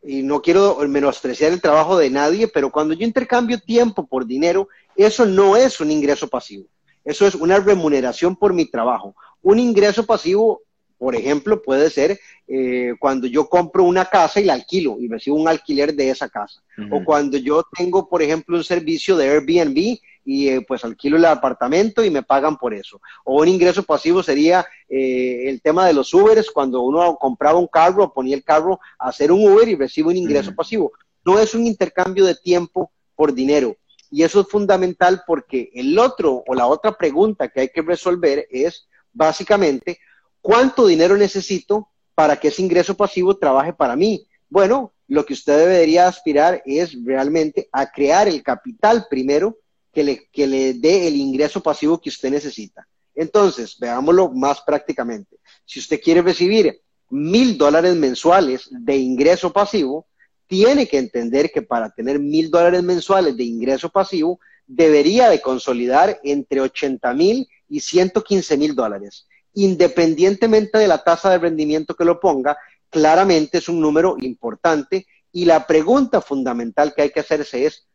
[0.03, 4.67] y no quiero menospreciar el trabajo de nadie, pero cuando yo intercambio tiempo por dinero,
[4.95, 6.65] eso no es un ingreso pasivo.
[7.03, 9.15] Eso es una remuneración por mi trabajo.
[9.41, 10.61] Un ingreso pasivo,
[10.97, 15.37] por ejemplo, puede ser eh, cuando yo compro una casa y la alquilo y recibo
[15.37, 16.61] un alquiler de esa casa.
[16.91, 21.25] O cuando yo tengo, por ejemplo, un servicio de Airbnb y eh, pues alquilo el
[21.25, 23.01] apartamento y me pagan por eso.
[23.23, 27.67] O un ingreso pasivo sería eh, el tema de los Uberes, cuando uno compraba un
[27.67, 30.91] carro, ponía el carro a hacer un Uber y recibe un ingreso pasivo.
[31.25, 33.75] No es un intercambio de tiempo por dinero.
[34.09, 38.45] Y eso es fundamental porque el otro o la otra pregunta que hay que resolver
[38.49, 39.99] es básicamente,
[40.41, 44.27] ¿cuánto dinero necesito para que ese ingreso pasivo trabaje para mí?
[44.49, 49.57] Bueno, lo que usted debería aspirar es realmente a crear el capital primero
[49.91, 52.87] que le, que le dé el ingreso pasivo que usted necesita.
[53.13, 55.37] Entonces, veámoslo más prácticamente.
[55.65, 60.07] Si usted quiere recibir mil dólares mensuales de ingreso pasivo,
[60.47, 66.19] tiene que entender que para tener mil dólares mensuales de ingreso pasivo, debería de consolidar
[66.23, 69.27] entre 80 mil y 115 mil dólares.
[69.53, 72.57] Independientemente de la tasa de rendimiento que lo ponga,
[72.89, 77.87] claramente es un número importante y la pregunta fundamental que hay que hacerse es,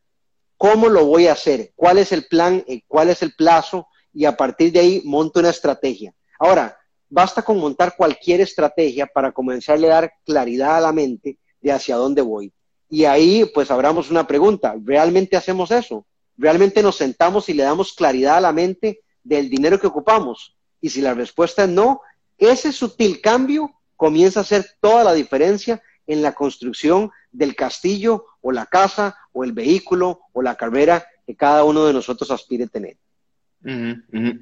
[0.56, 1.72] ¿Cómo lo voy a hacer?
[1.76, 2.64] ¿Cuál es el plan?
[2.66, 3.88] Eh, ¿Cuál es el plazo?
[4.12, 6.14] Y a partir de ahí monto una estrategia.
[6.38, 11.72] Ahora, basta con montar cualquier estrategia para comenzarle a dar claridad a la mente de
[11.72, 12.52] hacia dónde voy.
[12.88, 14.74] Y ahí, pues, abramos una pregunta.
[14.82, 16.06] ¿Realmente hacemos eso?
[16.36, 20.56] ¿Realmente nos sentamos y le damos claridad a la mente del dinero que ocupamos?
[20.80, 22.00] Y si la respuesta es no,
[22.38, 28.52] ese sutil cambio comienza a hacer toda la diferencia en la construcción del castillo o
[28.52, 32.68] la casa o el vehículo o la carrera que cada uno de nosotros aspire a
[32.68, 32.96] tener.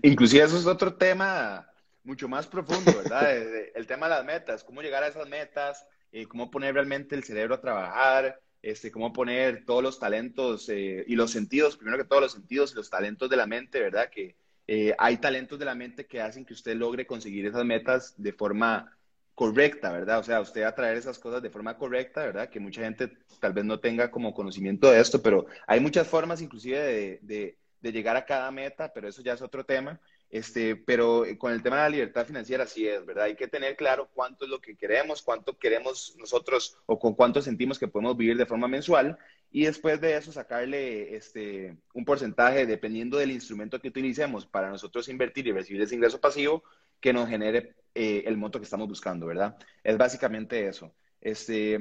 [0.02, 1.66] Inclusive eso es otro tema
[2.04, 3.37] mucho más profundo, ¿verdad?
[3.74, 7.24] el tema de las metas, cómo llegar a esas metas, eh, cómo poner realmente el
[7.24, 12.09] cerebro a trabajar, este, cómo poner todos los talentos eh, y los sentidos, primero que
[12.09, 14.11] todos los sentidos y los talentos de la mente, ¿verdad?
[14.11, 14.37] Que
[14.68, 18.33] eh, hay talentos de la mente que hacen que usted logre conseguir esas metas de
[18.33, 18.96] forma
[19.35, 20.18] correcta, ¿verdad?
[20.20, 22.49] O sea, usted atraer esas cosas de forma correcta, ¿verdad?
[22.49, 26.40] Que mucha gente tal vez no tenga como conocimiento de esto, pero hay muchas formas
[26.40, 30.01] inclusive de, de llegar a cada meta, pero eso ya es otro tema.
[30.31, 33.27] Este, pero con el tema de la libertad financiera sí es, ¿verdad?
[33.27, 37.40] Hay que tener claro cuánto es lo que queremos, cuánto queremos nosotros o con cuánto
[37.40, 39.16] sentimos que podemos vivir de forma mensual
[39.53, 45.09] y después de eso sacarle este, un porcentaje dependiendo del instrumento que utilicemos para nosotros
[45.09, 46.64] invertir y recibir ese ingreso pasivo
[47.00, 49.57] que nos genere eh, el monto que estamos buscando, ¿verdad?
[49.83, 50.94] Es básicamente eso.
[51.20, 51.78] Este,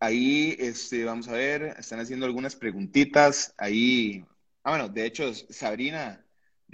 [0.00, 3.54] ahí, este, vamos a ver, están haciendo algunas preguntitas.
[3.56, 4.24] Ahí,
[4.62, 6.24] ah, bueno, de hecho, Sabrina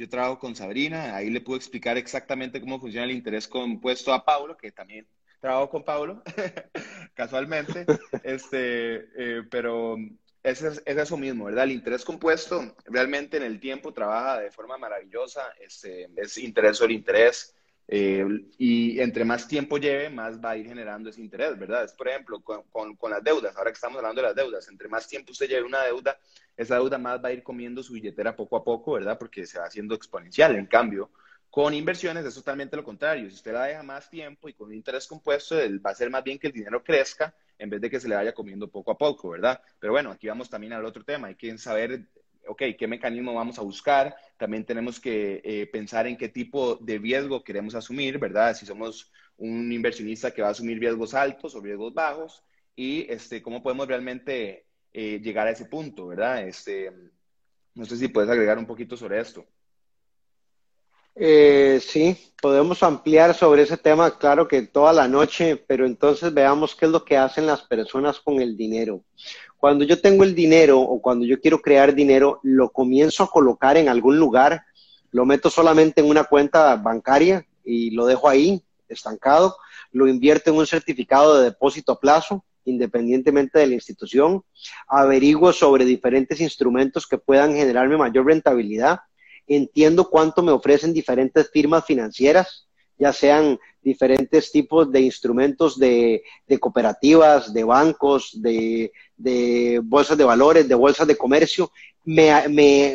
[0.01, 4.25] yo trabajo con Sabrina, ahí le puedo explicar exactamente cómo funciona el interés compuesto a
[4.25, 5.07] Pablo, que también
[5.40, 6.23] trabajo con Pablo,
[7.14, 7.85] casualmente,
[8.25, 9.96] este, eh, pero
[10.42, 11.64] es, es, eso mismo, ¿verdad?
[11.64, 16.94] El interés compuesto realmente en el tiempo trabaja de forma maravillosa, este, es interés sobre
[16.94, 17.55] interés,
[17.92, 18.24] eh,
[18.57, 21.85] y entre más tiempo lleve, más va a ir generando ese interés, ¿verdad?
[21.85, 22.62] Es, por ejemplo, con,
[22.94, 25.66] con, las deudas, ahora que estamos hablando de las deudas, entre más tiempo usted lleve
[25.66, 26.16] una deuda,
[26.57, 29.18] esa deuda más va a ir comiendo su billetera poco a poco, ¿verdad?
[29.18, 30.55] Porque se va haciendo exponencial.
[30.55, 31.11] En cambio,
[31.50, 33.29] con inversiones es totalmente lo contrario.
[33.29, 36.22] Si usted la deja más tiempo y con un interés compuesto, va a ser más
[36.22, 38.99] bien que el dinero crezca en vez de que se le vaya comiendo poco a
[38.99, 39.61] poco, ¿verdad?
[39.79, 41.29] Pero bueno, aquí vamos también al otro tema.
[41.29, 42.09] Hay que saber
[42.46, 44.16] ok, ¿qué mecanismo vamos a buscar?
[44.37, 48.55] También tenemos que eh, pensar en qué tipo de riesgo queremos asumir, ¿verdad?
[48.55, 52.42] Si somos un inversionista que va a asumir riesgos altos o riesgos bajos
[52.75, 56.46] y este, cómo podemos realmente eh, llegar a ese punto, ¿verdad?
[56.46, 56.92] Este,
[57.75, 59.46] no sé si puedes agregar un poquito sobre esto.
[61.22, 66.74] Eh, sí, podemos ampliar sobre ese tema, claro que toda la noche, pero entonces veamos
[66.74, 69.02] qué es lo que hacen las personas con el dinero.
[69.59, 73.76] Cuando yo tengo el dinero o cuando yo quiero crear dinero, lo comienzo a colocar
[73.76, 74.62] en algún lugar,
[75.11, 79.54] lo meto solamente en una cuenta bancaria y lo dejo ahí estancado,
[79.92, 84.42] lo invierto en un certificado de depósito a plazo, independientemente de la institución,
[84.88, 89.00] averiguo sobre diferentes instrumentos que puedan generarme mayor rentabilidad
[89.46, 92.66] entiendo cuánto me ofrecen diferentes firmas financieras,
[93.00, 96.22] ya sean diferentes tipos de instrumentos de,
[96.61, 98.92] cooperativas, de bancos, de,
[99.83, 101.72] bolsas de valores, de bolsas de comercio.
[102.05, 102.94] Me,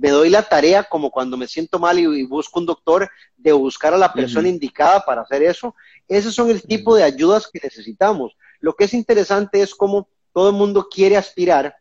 [0.00, 3.98] doy la tarea, como cuando me siento mal y, busco un doctor, de buscar a
[3.98, 5.74] la persona indicada para hacer eso.
[6.08, 8.36] Esos son el tipo de ayudas que necesitamos.
[8.60, 11.76] Lo que es interesante es cómo todo el mundo quiere aspirar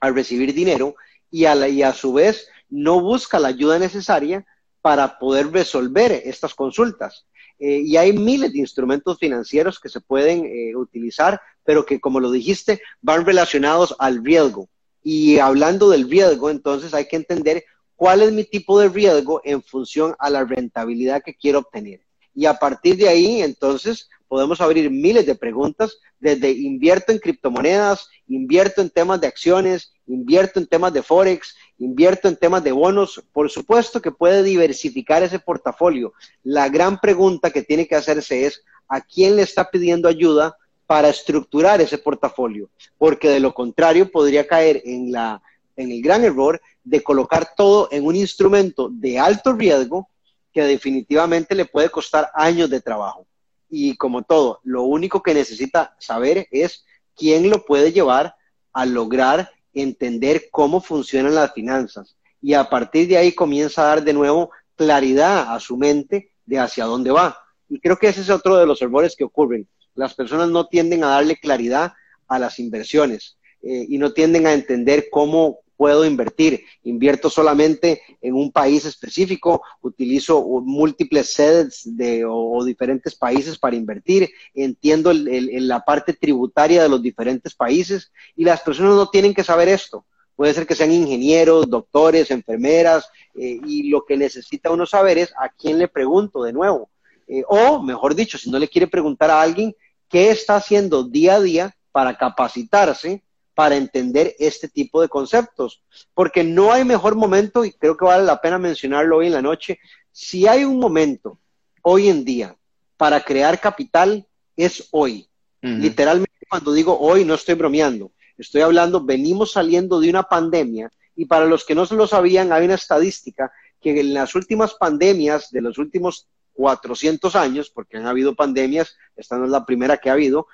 [0.00, 0.96] a recibir dinero
[1.30, 4.44] y a, y a su vez no busca la ayuda necesaria
[4.82, 7.24] para poder resolver estas consultas.
[7.58, 12.18] Eh, y hay miles de instrumentos financieros que se pueden eh, utilizar, pero que, como
[12.18, 14.68] lo dijiste, van relacionados al riesgo.
[15.02, 19.62] Y hablando del riesgo, entonces hay que entender cuál es mi tipo de riesgo en
[19.62, 22.00] función a la rentabilidad que quiero obtener.
[22.34, 28.08] Y a partir de ahí, entonces, podemos abrir miles de preguntas, desde invierto en criptomonedas,
[28.26, 33.22] invierto en temas de acciones, invierto en temas de forex, invierto en temas de bonos.
[33.32, 36.12] Por supuesto que puede diversificar ese portafolio.
[36.42, 41.08] La gran pregunta que tiene que hacerse es, ¿a quién le está pidiendo ayuda para
[41.08, 42.68] estructurar ese portafolio?
[42.98, 45.42] Porque de lo contrario podría caer en, la,
[45.76, 50.08] en el gran error de colocar todo en un instrumento de alto riesgo
[50.52, 53.26] que definitivamente le puede costar años de trabajo.
[53.68, 56.84] Y como todo, lo único que necesita saber es
[57.16, 58.36] quién lo puede llevar
[58.72, 62.16] a lograr entender cómo funcionan las finanzas.
[62.40, 66.58] Y a partir de ahí comienza a dar de nuevo claridad a su mente de
[66.58, 67.36] hacia dónde va.
[67.68, 69.66] Y creo que ese es otro de los errores que ocurren.
[69.94, 71.92] Las personas no tienden a darle claridad
[72.28, 76.64] a las inversiones eh, y no tienden a entender cómo puedo invertir.
[76.84, 84.30] Invierto solamente en un país específico, utilizo múltiples sedes de, o, diferentes países para invertir,
[84.54, 89.68] entiendo la parte tributaria de los diferentes países y las personas no tienen que saber
[89.68, 90.04] esto.
[90.36, 95.32] Puede ser que sean ingenieros, doctores, enfermeras, eh, y lo que necesita uno saber es
[95.38, 96.90] a quién le pregunto de nuevo.
[97.28, 99.74] Eh, o, mejor dicho, si no le quiere preguntar a alguien,
[100.08, 103.22] ¿qué está haciendo día a día para capacitarse
[103.54, 105.82] para entender este tipo de conceptos,
[106.12, 109.42] porque no hay mejor momento, y creo que vale la pena mencionarlo hoy en la
[109.42, 109.78] noche,
[110.10, 111.38] si hay un momento
[111.82, 112.56] hoy en día
[112.96, 114.26] para crear capital,
[114.56, 115.28] es hoy.
[115.60, 121.24] Literalmente cuando digo hoy no estoy bromeando, estoy hablando, venimos saliendo de una pandemia y
[121.24, 123.50] para los que no se lo sabían, hay una estadística
[123.80, 129.38] que en las últimas pandemias de los últimos 400 años, porque han habido pandemias, esta
[129.38, 130.46] no es la primera que ha habido,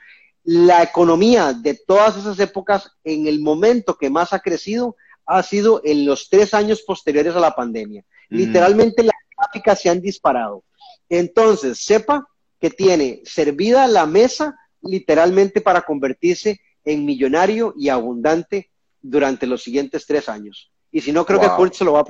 [0.45, 5.81] la economía de todas esas épocas, en el momento que más ha crecido, ha sido
[5.85, 8.05] en los tres años posteriores a la pandemia.
[8.29, 10.65] Literalmente las gráficas se han disparado.
[11.09, 12.27] Entonces, sepa
[12.61, 18.71] que tiene servida la mesa literalmente para convertirse en millonario y abundante
[19.03, 20.73] durante los siguientes tres años.
[20.91, 22.05] Y si no, creo que Kurt se lo va a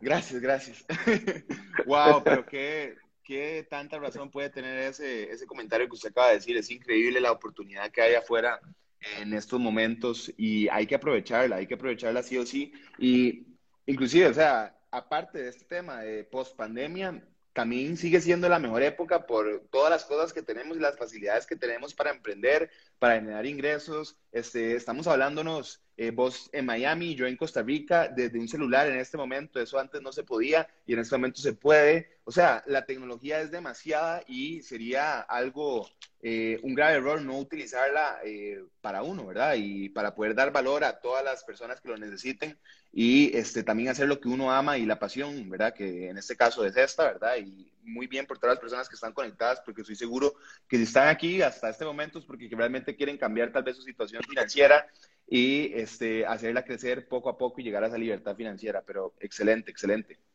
[0.00, 0.84] gracias, gracias.
[1.86, 2.94] wow, pero qué,
[3.30, 6.56] qué tanta razón puede tener ese, ese comentario que usted acaba de decir.
[6.56, 8.60] Es increíble la oportunidad que hay afuera
[9.20, 12.72] en estos momentos y hay que aprovecharla, hay que aprovecharla sí o sí.
[12.98, 13.46] Y
[13.86, 17.22] inclusive, o sea, aparte de este tema de post pandemia,
[17.52, 21.46] también sigue siendo la mejor época por todas las cosas que tenemos y las facilidades
[21.46, 24.16] que tenemos para emprender, para generar ingresos.
[24.30, 28.98] Este, estamos hablándonos, eh, vos en Miami, yo en Costa Rica, desde un celular en
[28.98, 29.60] este momento.
[29.60, 32.19] Eso antes no se podía y en este momento se puede.
[32.30, 35.88] O sea, la tecnología es demasiada y sería algo,
[36.22, 39.56] eh, un grave error no utilizarla eh, para uno, ¿verdad?
[39.58, 42.56] Y para poder dar valor a todas las personas que lo necesiten
[42.92, 45.74] y este, también hacer lo que uno ama y la pasión, ¿verdad?
[45.74, 47.36] Que en este caso es esta, ¿verdad?
[47.38, 50.34] Y muy bien por todas las personas que están conectadas, porque estoy seguro
[50.68, 53.82] que si están aquí hasta este momento es porque realmente quieren cambiar tal vez su
[53.82, 54.86] situación financiera
[55.26, 58.84] y este, hacerla crecer poco a poco y llegar a esa libertad financiera.
[58.86, 60.29] Pero excelente, excelente.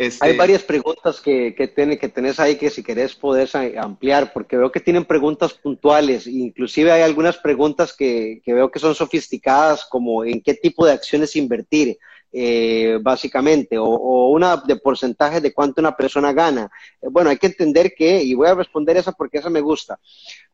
[0.00, 0.24] Este...
[0.24, 4.72] Hay varias preguntas que, que, que tenés ahí que si querés podés ampliar, porque veo
[4.72, 10.24] que tienen preguntas puntuales, inclusive hay algunas preguntas que, que veo que son sofisticadas, como
[10.24, 11.98] en qué tipo de acciones invertir,
[12.32, 16.70] eh, básicamente, o, o, una de porcentaje de cuánto una persona gana.
[17.02, 20.00] Eh, bueno, hay que entender que, y voy a responder esa porque esa me gusta,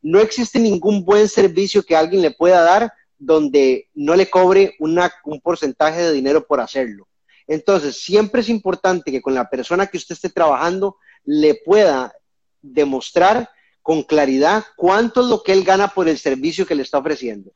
[0.01, 5.09] no existe ningún buen servicio que alguien le pueda dar donde no le cobre una,
[5.23, 7.07] un porcentaje de dinero por hacerlo.
[7.47, 12.13] Entonces, siempre es importante que con la persona que usted esté trabajando le pueda
[12.61, 13.49] demostrar
[13.81, 17.51] con claridad cuánto es lo que él gana por el servicio que le está ofreciendo.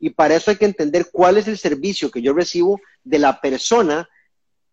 [0.00, 3.40] Y para eso hay que entender cuál es el servicio que yo recibo de la
[3.40, 4.08] persona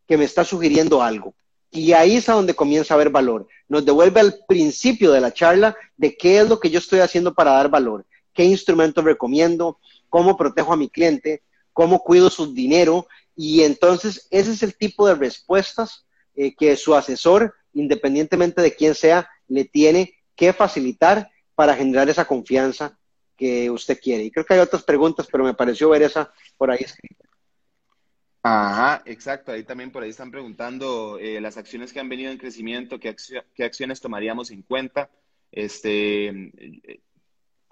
[0.08, 1.36] que me está sugiriendo algo.
[1.70, 3.48] Y ahí es a donde comienza a haber valor.
[3.68, 7.34] Nos devuelve al principio de la charla de qué es lo que yo estoy haciendo
[7.34, 11.42] para dar valor, qué instrumentos recomiendo, cómo protejo a mi cliente,
[11.74, 16.06] cómo cuido su dinero y entonces ese es el tipo de respuestas
[16.36, 22.26] eh, que su asesor, independientemente de quién sea, le tiene que facilitar para generar esa
[22.26, 22.98] confianza
[23.38, 24.24] que usted quiere.
[24.24, 27.26] Y creo que hay otras preguntas, pero me pareció ver esa por ahí escrita.
[28.44, 29.52] Ajá, exacto.
[29.52, 33.16] Ahí también por ahí están preguntando eh, las acciones que han venido en crecimiento, qué,
[33.56, 35.10] qué acciones tomaríamos en cuenta.
[35.52, 37.02] Este, eh,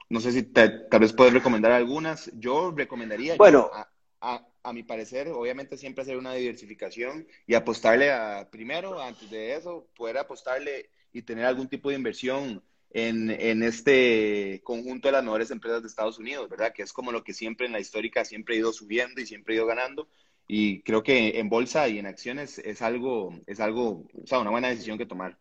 [0.10, 2.32] no sé si tal vez puedes recomendar algunas.
[2.36, 3.36] Yo recomendaría.
[3.36, 3.91] Bueno, a,
[4.22, 9.88] a mi parecer, obviamente siempre hacer una diversificación y apostarle a, primero, antes de eso,
[9.96, 15.50] poder apostarle y tener algún tipo de inversión en, en, este conjunto de las mejores
[15.52, 16.74] empresas de Estados Unidos, ¿verdad?
[16.74, 19.54] Que es como lo que siempre en la histórica siempre ha ido subiendo y siempre
[19.54, 20.08] ha ido ganando.
[20.48, 24.52] Y creo que en bolsa y en acciones es algo, es algo, o sea, una
[24.52, 25.38] buena decisión que tomar.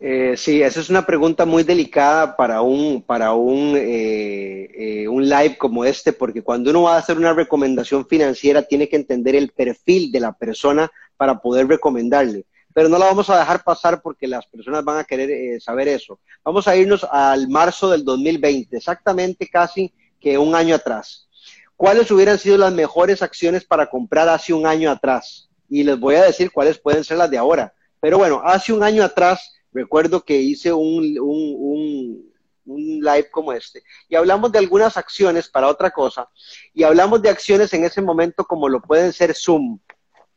[0.00, 4.68] Eh, sí, esa es una pregunta muy delicada para un, para un, eh,
[5.02, 8.88] eh, un live como este, porque cuando uno va a hacer una recomendación financiera tiene
[8.88, 12.46] que entender el perfil de la persona para poder recomendarle.
[12.72, 15.88] Pero no la vamos a dejar pasar porque las personas van a querer eh, saber
[15.88, 16.20] eso.
[16.44, 21.28] Vamos a irnos al marzo del 2020, exactamente casi que un año atrás.
[21.76, 25.50] ¿Cuáles hubieran sido las mejores acciones para comprar hace un año atrás?
[25.68, 27.72] Y les voy a decir cuáles pueden ser las de ahora.
[28.00, 32.32] Pero bueno, hace un año atrás recuerdo que hice un, un,
[32.64, 36.28] un, live como este y hablamos de algunas acciones para otra cosa
[36.74, 39.78] y hablamos de acciones en ese momento como lo pueden ser Zoom.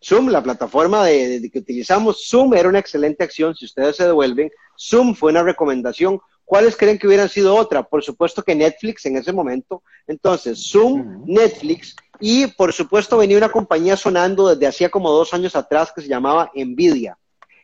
[0.03, 4.49] Zoom, la plataforma de, que utilizamos, Zoom era una excelente acción, si ustedes se devuelven,
[4.77, 6.19] Zoom fue una recomendación.
[6.43, 7.83] ¿Cuáles creen que hubieran sido otra?
[7.83, 9.83] Por supuesto que Netflix en ese momento.
[10.07, 15.55] Entonces, Zoom, Netflix y por supuesto venía una compañía sonando desde hacía como dos años
[15.55, 17.17] atrás que se llamaba Nvidia.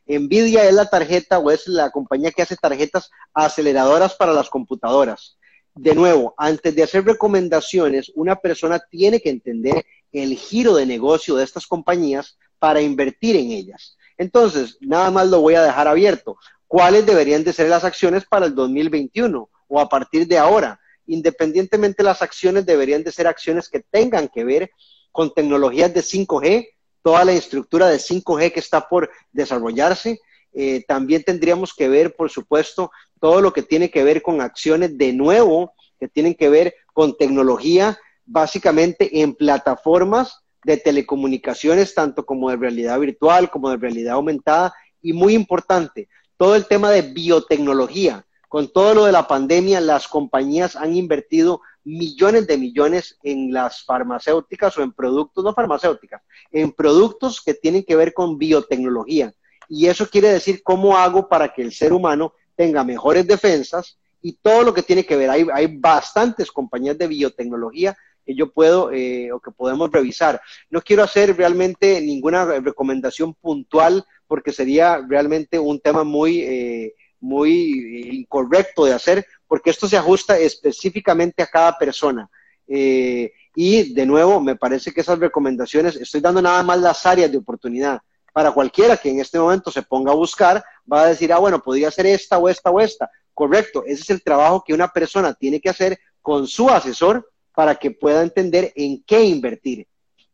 [0.08, 5.38] Nvidia es la tarjeta o es la compañía que hace tarjetas aceleradoras para las computadoras.
[5.76, 11.36] De nuevo, antes de hacer recomendaciones, una persona tiene que entender el giro de negocio
[11.36, 13.98] de estas compañías para invertir en ellas.
[14.18, 16.38] Entonces, nada más lo voy a dejar abierto.
[16.66, 19.50] ¿Cuáles deberían de ser las acciones para el 2021?
[19.68, 20.80] o a partir de ahora.
[21.06, 24.72] Independientemente las acciones deberían de ser acciones que tengan que ver
[25.12, 26.70] con tecnologías de 5G,
[27.08, 30.20] toda la estructura de 5G que está por desarrollarse.
[30.52, 32.92] Eh, también tendríamos que ver, por supuesto,
[33.22, 37.16] todo lo que tiene que ver con acciones de nuevo, que tienen que ver con
[37.16, 44.74] tecnología, básicamente en plataformas de telecomunicaciones, tanto como de realidad virtual, como de realidad aumentada,
[45.02, 48.26] y muy importante, todo el tema de biotecnología.
[48.50, 53.86] Con todo lo de la pandemia, las compañías han invertido millones de millones en las
[53.86, 56.22] farmacéuticas o en productos, no farmacéuticas,
[56.52, 59.34] en productos que tienen que ver con biotecnología.
[59.70, 64.34] Y eso quiere decir cómo hago para que el ser humano tenga mejores defensas y
[64.34, 65.30] todo lo que tiene que ver.
[65.30, 70.42] Hay, hay bastantes compañías de biotecnología que yo puedo eh, o que podemos revisar.
[70.70, 78.20] No quiero hacer realmente ninguna recomendación puntual porque sería realmente un tema muy, eh, muy
[78.20, 82.30] incorrecto de hacer, porque esto se ajusta específicamente a cada persona.
[82.68, 87.32] Eh, y de nuevo, me parece que esas recomendaciones, estoy dando nada más las áreas
[87.32, 88.00] de oportunidad.
[88.34, 91.62] Para cualquiera que en este momento se ponga a buscar, va a decir, ah, bueno,
[91.62, 93.10] podría ser esta o esta o esta.
[93.34, 97.76] Correcto, ese es el trabajo que una persona tiene que hacer con su asesor para
[97.76, 99.88] que pueda entender en qué invertir.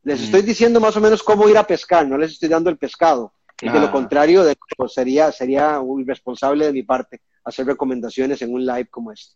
[0.04, 2.78] Les estoy diciendo más o menos cómo ir a pescar, no les estoy dando el
[2.78, 3.32] pescado.
[3.72, 3.92] De lo ah.
[3.92, 4.44] contrario,
[4.88, 9.36] sería, sería irresponsable de mi parte hacer recomendaciones en un live como este.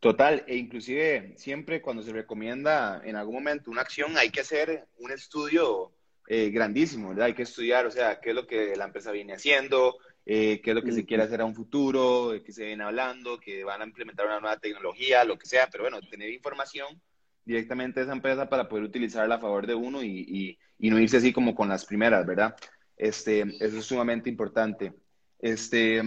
[0.00, 4.86] Total, e inclusive siempre cuando se recomienda en algún momento una acción hay que hacer
[4.98, 5.92] un estudio
[6.28, 7.26] eh, grandísimo, ¿verdad?
[7.26, 10.70] Hay que estudiar, o sea, qué es lo que la empresa viene haciendo, eh, qué
[10.70, 13.80] es lo que se quiere hacer a un futuro, qué se viene hablando, que van
[13.80, 17.00] a implementar una nueva tecnología, lo que sea, pero bueno, tener información
[17.46, 21.32] directamente a esa empresa para poder utilizarla a favor de uno y, no irse así
[21.32, 22.54] como con las primeras, ¿verdad?
[22.98, 24.92] Este, eso es sumamente importante.
[25.38, 26.02] Este,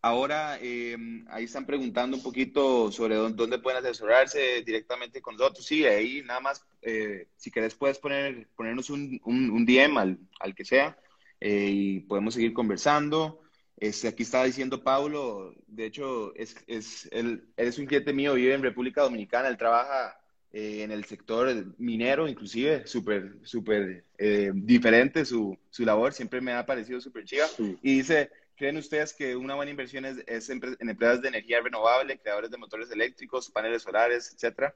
[0.00, 5.66] ahora, em, ahí están preguntando un poquito sobre dónde, pueden asesorarse directamente con nosotros.
[5.66, 10.54] Sí, ahí nada más, eh, si querés puedes poner, ponernos un, un, DM al, al,
[10.54, 10.96] que sea
[11.40, 13.42] eh, y podemos seguir conversando.
[13.76, 18.54] Este, aquí estaba diciendo Paulo, de hecho, es, es, él es un cliente mío, vive
[18.54, 20.18] en República Dominicana, él trabaja
[20.52, 26.52] eh, en el sector minero, inclusive, súper, súper eh, diferente su, su, labor, siempre me
[26.52, 27.46] ha parecido súper chiva.
[27.82, 31.60] Y dice, ¿creen ustedes que una buena inversión es, es en, en, empresas de energía
[31.60, 34.74] renovable, creadores de motores eléctricos, paneles solares, etcétera?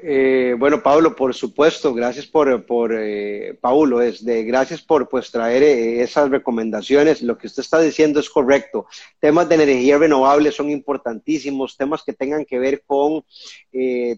[0.00, 5.30] Eh, bueno, Pablo, por supuesto, gracias por, por eh, Paulo, es de, gracias por pues
[5.32, 7.20] traer eh, esas recomendaciones.
[7.20, 8.86] Lo que usted está diciendo es correcto.
[9.18, 13.24] Temas de energía renovable son importantísimos, temas que tengan que ver con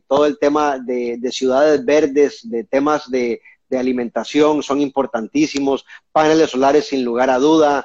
[0.07, 3.41] todo el tema de, ciudades verdes, de temas de,
[3.71, 7.85] de, alimentación son importantísimos, paneles solares sin lugar a duda,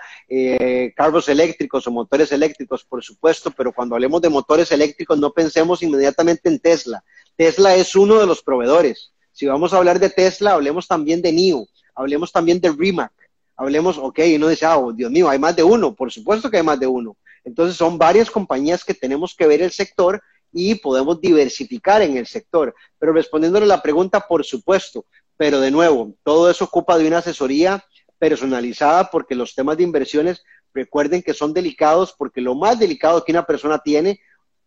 [0.95, 5.83] carros eléctricos o motores eléctricos, por supuesto, pero cuando hablemos de motores eléctricos no pensemos
[5.83, 7.03] inmediatamente en Tesla
[7.35, 9.11] Tesla es uno de los proveedores.
[9.31, 13.11] Si vamos a hablar de Tesla, hablemos también de NIO, hablemos también de Rimac,
[13.57, 16.49] hablemos, ok, y uno dice, ah, oh, Dios mío, hay más de uno, por supuesto
[16.49, 17.17] que hay más de uno.
[17.43, 20.21] Entonces son varias compañías que tenemos que ver el sector
[20.53, 22.73] y podemos diversificar en el sector.
[22.97, 25.05] Pero respondiéndole la pregunta, por supuesto,
[25.37, 27.83] pero de nuevo, todo eso ocupa de una asesoría
[28.17, 33.31] personalizada porque los temas de inversiones, recuerden que son delicados porque lo más delicado que
[33.31, 34.19] una persona tiene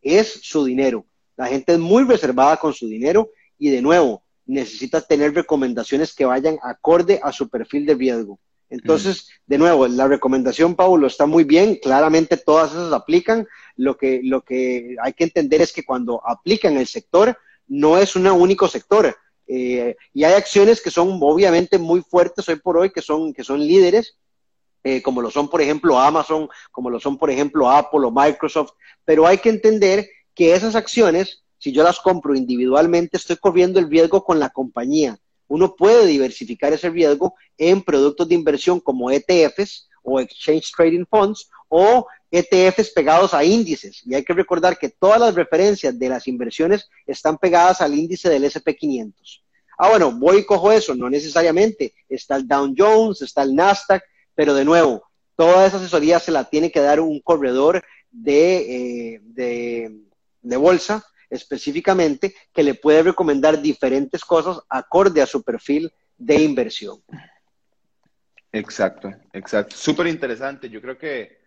[0.03, 1.05] es su dinero.
[1.37, 6.25] La gente es muy reservada con su dinero y de nuevo necesita tener recomendaciones que
[6.25, 8.41] vayan acorde a su perfil de riesgo.
[8.71, 11.79] Entonces, de nuevo, la recomendación, Paulo, está muy bien.
[11.83, 13.47] Claramente todas esas aplican.
[13.77, 18.17] Lo que, lo que hay que entender es que cuando aplican el sector, no es
[18.17, 19.15] un único sector.
[19.49, 23.43] Eh, y hay acciones que son obviamente muy fuertes hoy por hoy, que son, que
[23.43, 24.19] son líderes,
[24.85, 28.73] eh, como lo son, por ejemplo, Amazon, como lo son, por ejemplo, Apple o Microsoft.
[29.05, 33.91] Pero hay que entender que esas acciones, si yo las compro individualmente, estoy corriendo el
[33.91, 35.19] riesgo con la compañía.
[35.49, 41.51] Uno puede diversificar ese riesgo en productos de inversión como ETFs o Exchange Trading Funds
[41.69, 44.03] o ETFs pegados a índices.
[44.05, 48.29] Y hay que recordar que todas las referencias de las inversiones están pegadas al índice
[48.29, 49.43] del SP500.
[49.79, 50.95] Ah, bueno, voy y cojo eso.
[50.95, 51.95] No necesariamente.
[52.09, 54.03] Está el Dow Jones, está el Nasdaq,
[54.35, 55.03] pero de nuevo,
[55.37, 60.09] toda esa asesoría se la tiene que dar un corredor de, eh, de
[60.43, 67.03] de bolsa específicamente que le puede recomendar diferentes cosas acorde a su perfil de inversión.
[68.51, 69.77] Exacto, exacto.
[69.77, 70.71] Súper interesante.
[70.71, 71.38] Yo creo que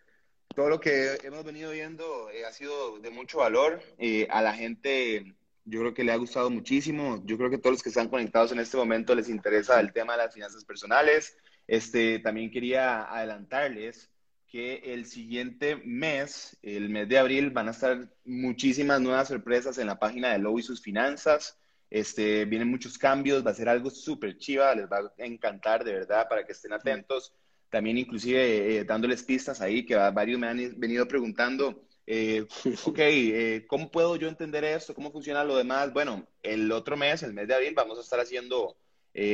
[0.56, 3.82] todo lo que hemos venido viendo eh, ha sido de mucho valor.
[3.98, 5.36] Eh, a la gente
[5.66, 7.22] yo creo que le ha gustado muchísimo.
[7.26, 10.14] Yo creo que todos los que están conectados en este momento les interesa el tema
[10.14, 11.38] de las finanzas personales.
[11.68, 14.10] Este, también quería adelantarles
[14.48, 19.88] que el siguiente mes, el mes de abril, van a estar muchísimas nuevas sorpresas en
[19.88, 21.58] la página de Lobo y sus finanzas.
[21.90, 25.94] Este, vienen muchos cambios, va a ser algo súper chiva, les va a encantar de
[25.94, 27.34] verdad para que estén atentos.
[27.72, 32.46] También inclusive eh, dándoles pistas ahí, que varios me han venido preguntando, eh,
[32.86, 34.94] ok, eh, ¿cómo puedo yo entender esto?
[34.94, 35.92] ¿Cómo funciona lo demás?
[35.92, 38.78] Bueno, el otro mes, el mes de abril, vamos a estar haciendo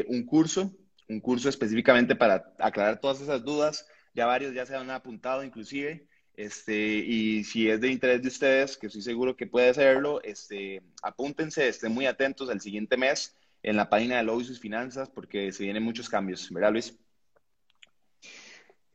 [0.08, 0.72] un curso,
[1.08, 3.86] un curso específicamente para aclarar todas esas dudas
[4.18, 6.08] ya varios ya se han apuntado inclusive.
[6.34, 10.82] Este, y si es de interés de ustedes, que estoy seguro que puede hacerlo, este,
[11.04, 15.10] apúntense, estén muy atentos al siguiente mes en la página de Lobo y sus finanzas,
[15.10, 16.98] porque se vienen muchos cambios, ¿verdad, Luis?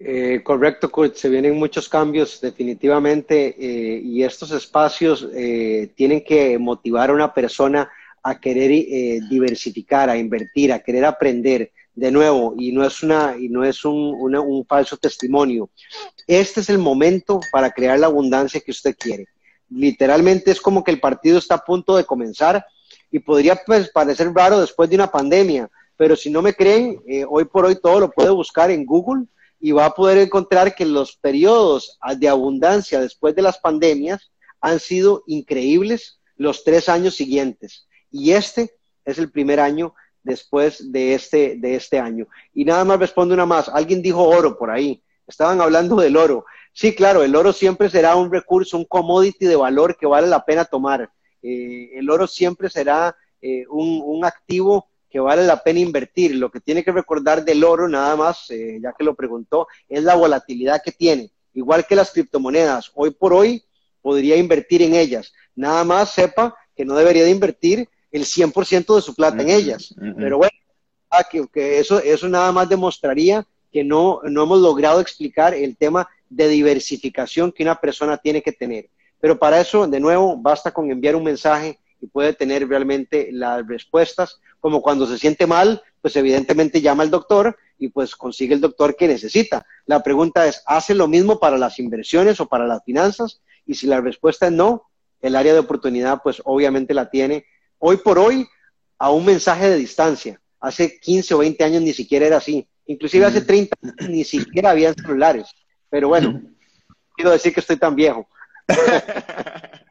[0.05, 6.59] Eh, correcto, Kurt, se vienen muchos cambios definitivamente eh, y estos espacios eh, tienen que
[6.59, 7.89] motivar a una persona
[8.25, 8.71] a querer
[9.29, 13.85] diversificar, a invertir, a querer aprender de nuevo, y no es, una, y no es
[13.85, 15.71] un, un falso testimonio.
[16.27, 19.27] Este es el momento para crear la abundancia que usted quiere.
[19.69, 22.65] Literalmente es como que el partido está a punto de comenzar
[23.11, 27.25] y podría pues, parecer raro después de una pandemia, pero si no me creen, eh,
[27.29, 29.27] hoy por hoy todo lo puede buscar en Google
[29.63, 34.81] y va a poder encontrar que los periodos de abundancia después de las pandemias han
[34.81, 37.87] sido increíbles los tres años siguientes.
[38.11, 39.95] Y este es el primer año
[40.25, 42.27] después de este, de este año.
[42.53, 43.69] Y nada más responde una más.
[43.69, 45.01] Alguien dijo oro por ahí.
[45.29, 46.45] Estaban hablando del oro.
[46.73, 50.45] Sí, claro, el oro siempre será un recurso, un commodity de valor que vale la
[50.45, 51.09] pena tomar.
[51.41, 56.35] Eh, el oro siempre será eh, un, activo que vale la pena invertir.
[56.37, 60.03] Lo que tiene que recordar del oro, nada más, eh, ya que lo preguntó, es
[60.03, 61.31] la volatilidad que tiene.
[61.53, 63.63] Igual que las criptomonedas, hoy por hoy
[64.01, 65.35] podría invertir en ellas.
[65.55, 69.95] Nada más sepa que no debería de invertir el 100% de su plata en ellas.
[70.17, 70.53] Pero bueno,
[71.11, 76.09] ah, que, eso, eso nada más demostraría que no, no hemos logrado explicar el tema
[76.31, 78.89] de diversificación que una persona tiene que tener.
[79.21, 83.67] Pero para eso, de nuevo, basta con enviar un mensaje y puede tener realmente las
[83.67, 88.61] respuestas, como cuando se siente mal, pues evidentemente llama al doctor y pues consigue el
[88.61, 89.65] doctor que necesita.
[89.87, 93.41] La pregunta es, ¿hace lo mismo para las inversiones o para las finanzas?
[93.67, 94.91] Y si la respuesta es no,
[95.21, 97.47] el área de oportunidad pues obviamente la tiene
[97.79, 98.49] hoy por hoy
[98.99, 100.41] a un mensaje de distancia.
[100.61, 102.67] Hace 15 o 20 años ni siquiera era así.
[102.87, 105.47] Inclusive hace 30 años ni siquiera había celulares.
[105.89, 106.43] Pero bueno,
[107.15, 108.29] quiero decir que estoy tan viejo.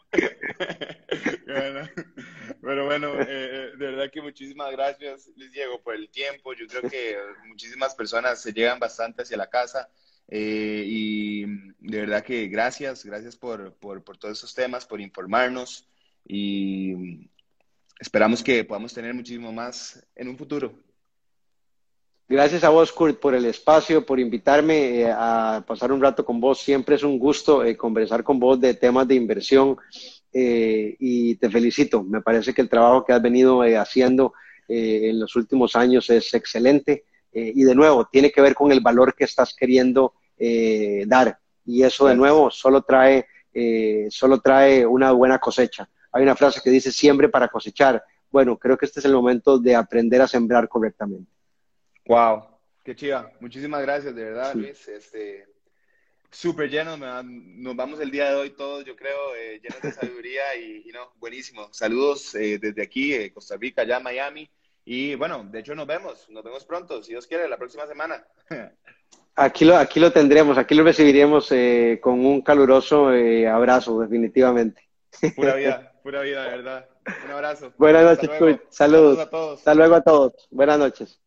[2.62, 6.53] pero bueno, eh, eh, de verdad que muchísimas gracias, Luis Diego, por el tiempo.
[6.53, 9.89] Yo creo que muchísimas personas se llegan bastante hacia la casa.
[10.28, 15.88] Eh, y de verdad que gracias, gracias por, por, por todos esos temas, por informarnos.
[16.26, 17.30] Y
[17.99, 20.74] esperamos que podamos tener muchísimo más en un futuro.
[22.32, 26.39] Gracias a vos, Kurt, por el espacio, por invitarme eh, a pasar un rato con
[26.39, 26.62] vos.
[26.62, 29.76] Siempre es un gusto eh, conversar con vos de temas de inversión
[30.34, 32.04] eh, y te felicito.
[32.04, 34.34] Me parece que el trabajo que has venido haciendo
[34.68, 37.04] en los últimos años es excelente
[37.34, 40.14] y de nuevo tiene que ver con el valor que estás queriendo
[41.08, 43.26] dar y eso de nuevo solo trae,
[44.10, 45.90] solo trae una buena cosecha.
[46.12, 48.02] Hay una frase que dice siempre para cosechar.
[48.30, 51.30] Bueno, creo que este es el momento de aprender a sembrar correctamente.
[52.06, 52.46] Wow,
[52.84, 53.32] qué chiva.
[53.40, 54.88] Muchísimas gracias, de verdad, Luis.
[54.88, 55.46] Este,
[56.32, 60.56] súper llenos, nos vamos el día de hoy todos, yo creo, eh, llenos de sabiduría
[60.56, 61.68] y, no, buenísimo.
[61.72, 64.50] Saludos eh, desde aquí, eh, Costa Rica, ya Miami.
[64.84, 68.26] Y bueno, de hecho nos vemos, nos vemos pronto, si Dios quiere, la próxima semana.
[69.34, 71.54] Aquí lo, aquí lo tendremos, aquí lo recibiremos
[72.02, 74.90] con un caluroso abrazo, definitivamente.
[75.38, 75.94] Pura vida.
[76.04, 76.90] Pura vida, de verdad.
[77.26, 77.74] Un abrazo.
[77.78, 78.60] Buenas noches, Saludos.
[78.70, 79.60] Saludos a todos.
[79.60, 80.48] Hasta luego a todos.
[80.52, 81.22] Buenas noches.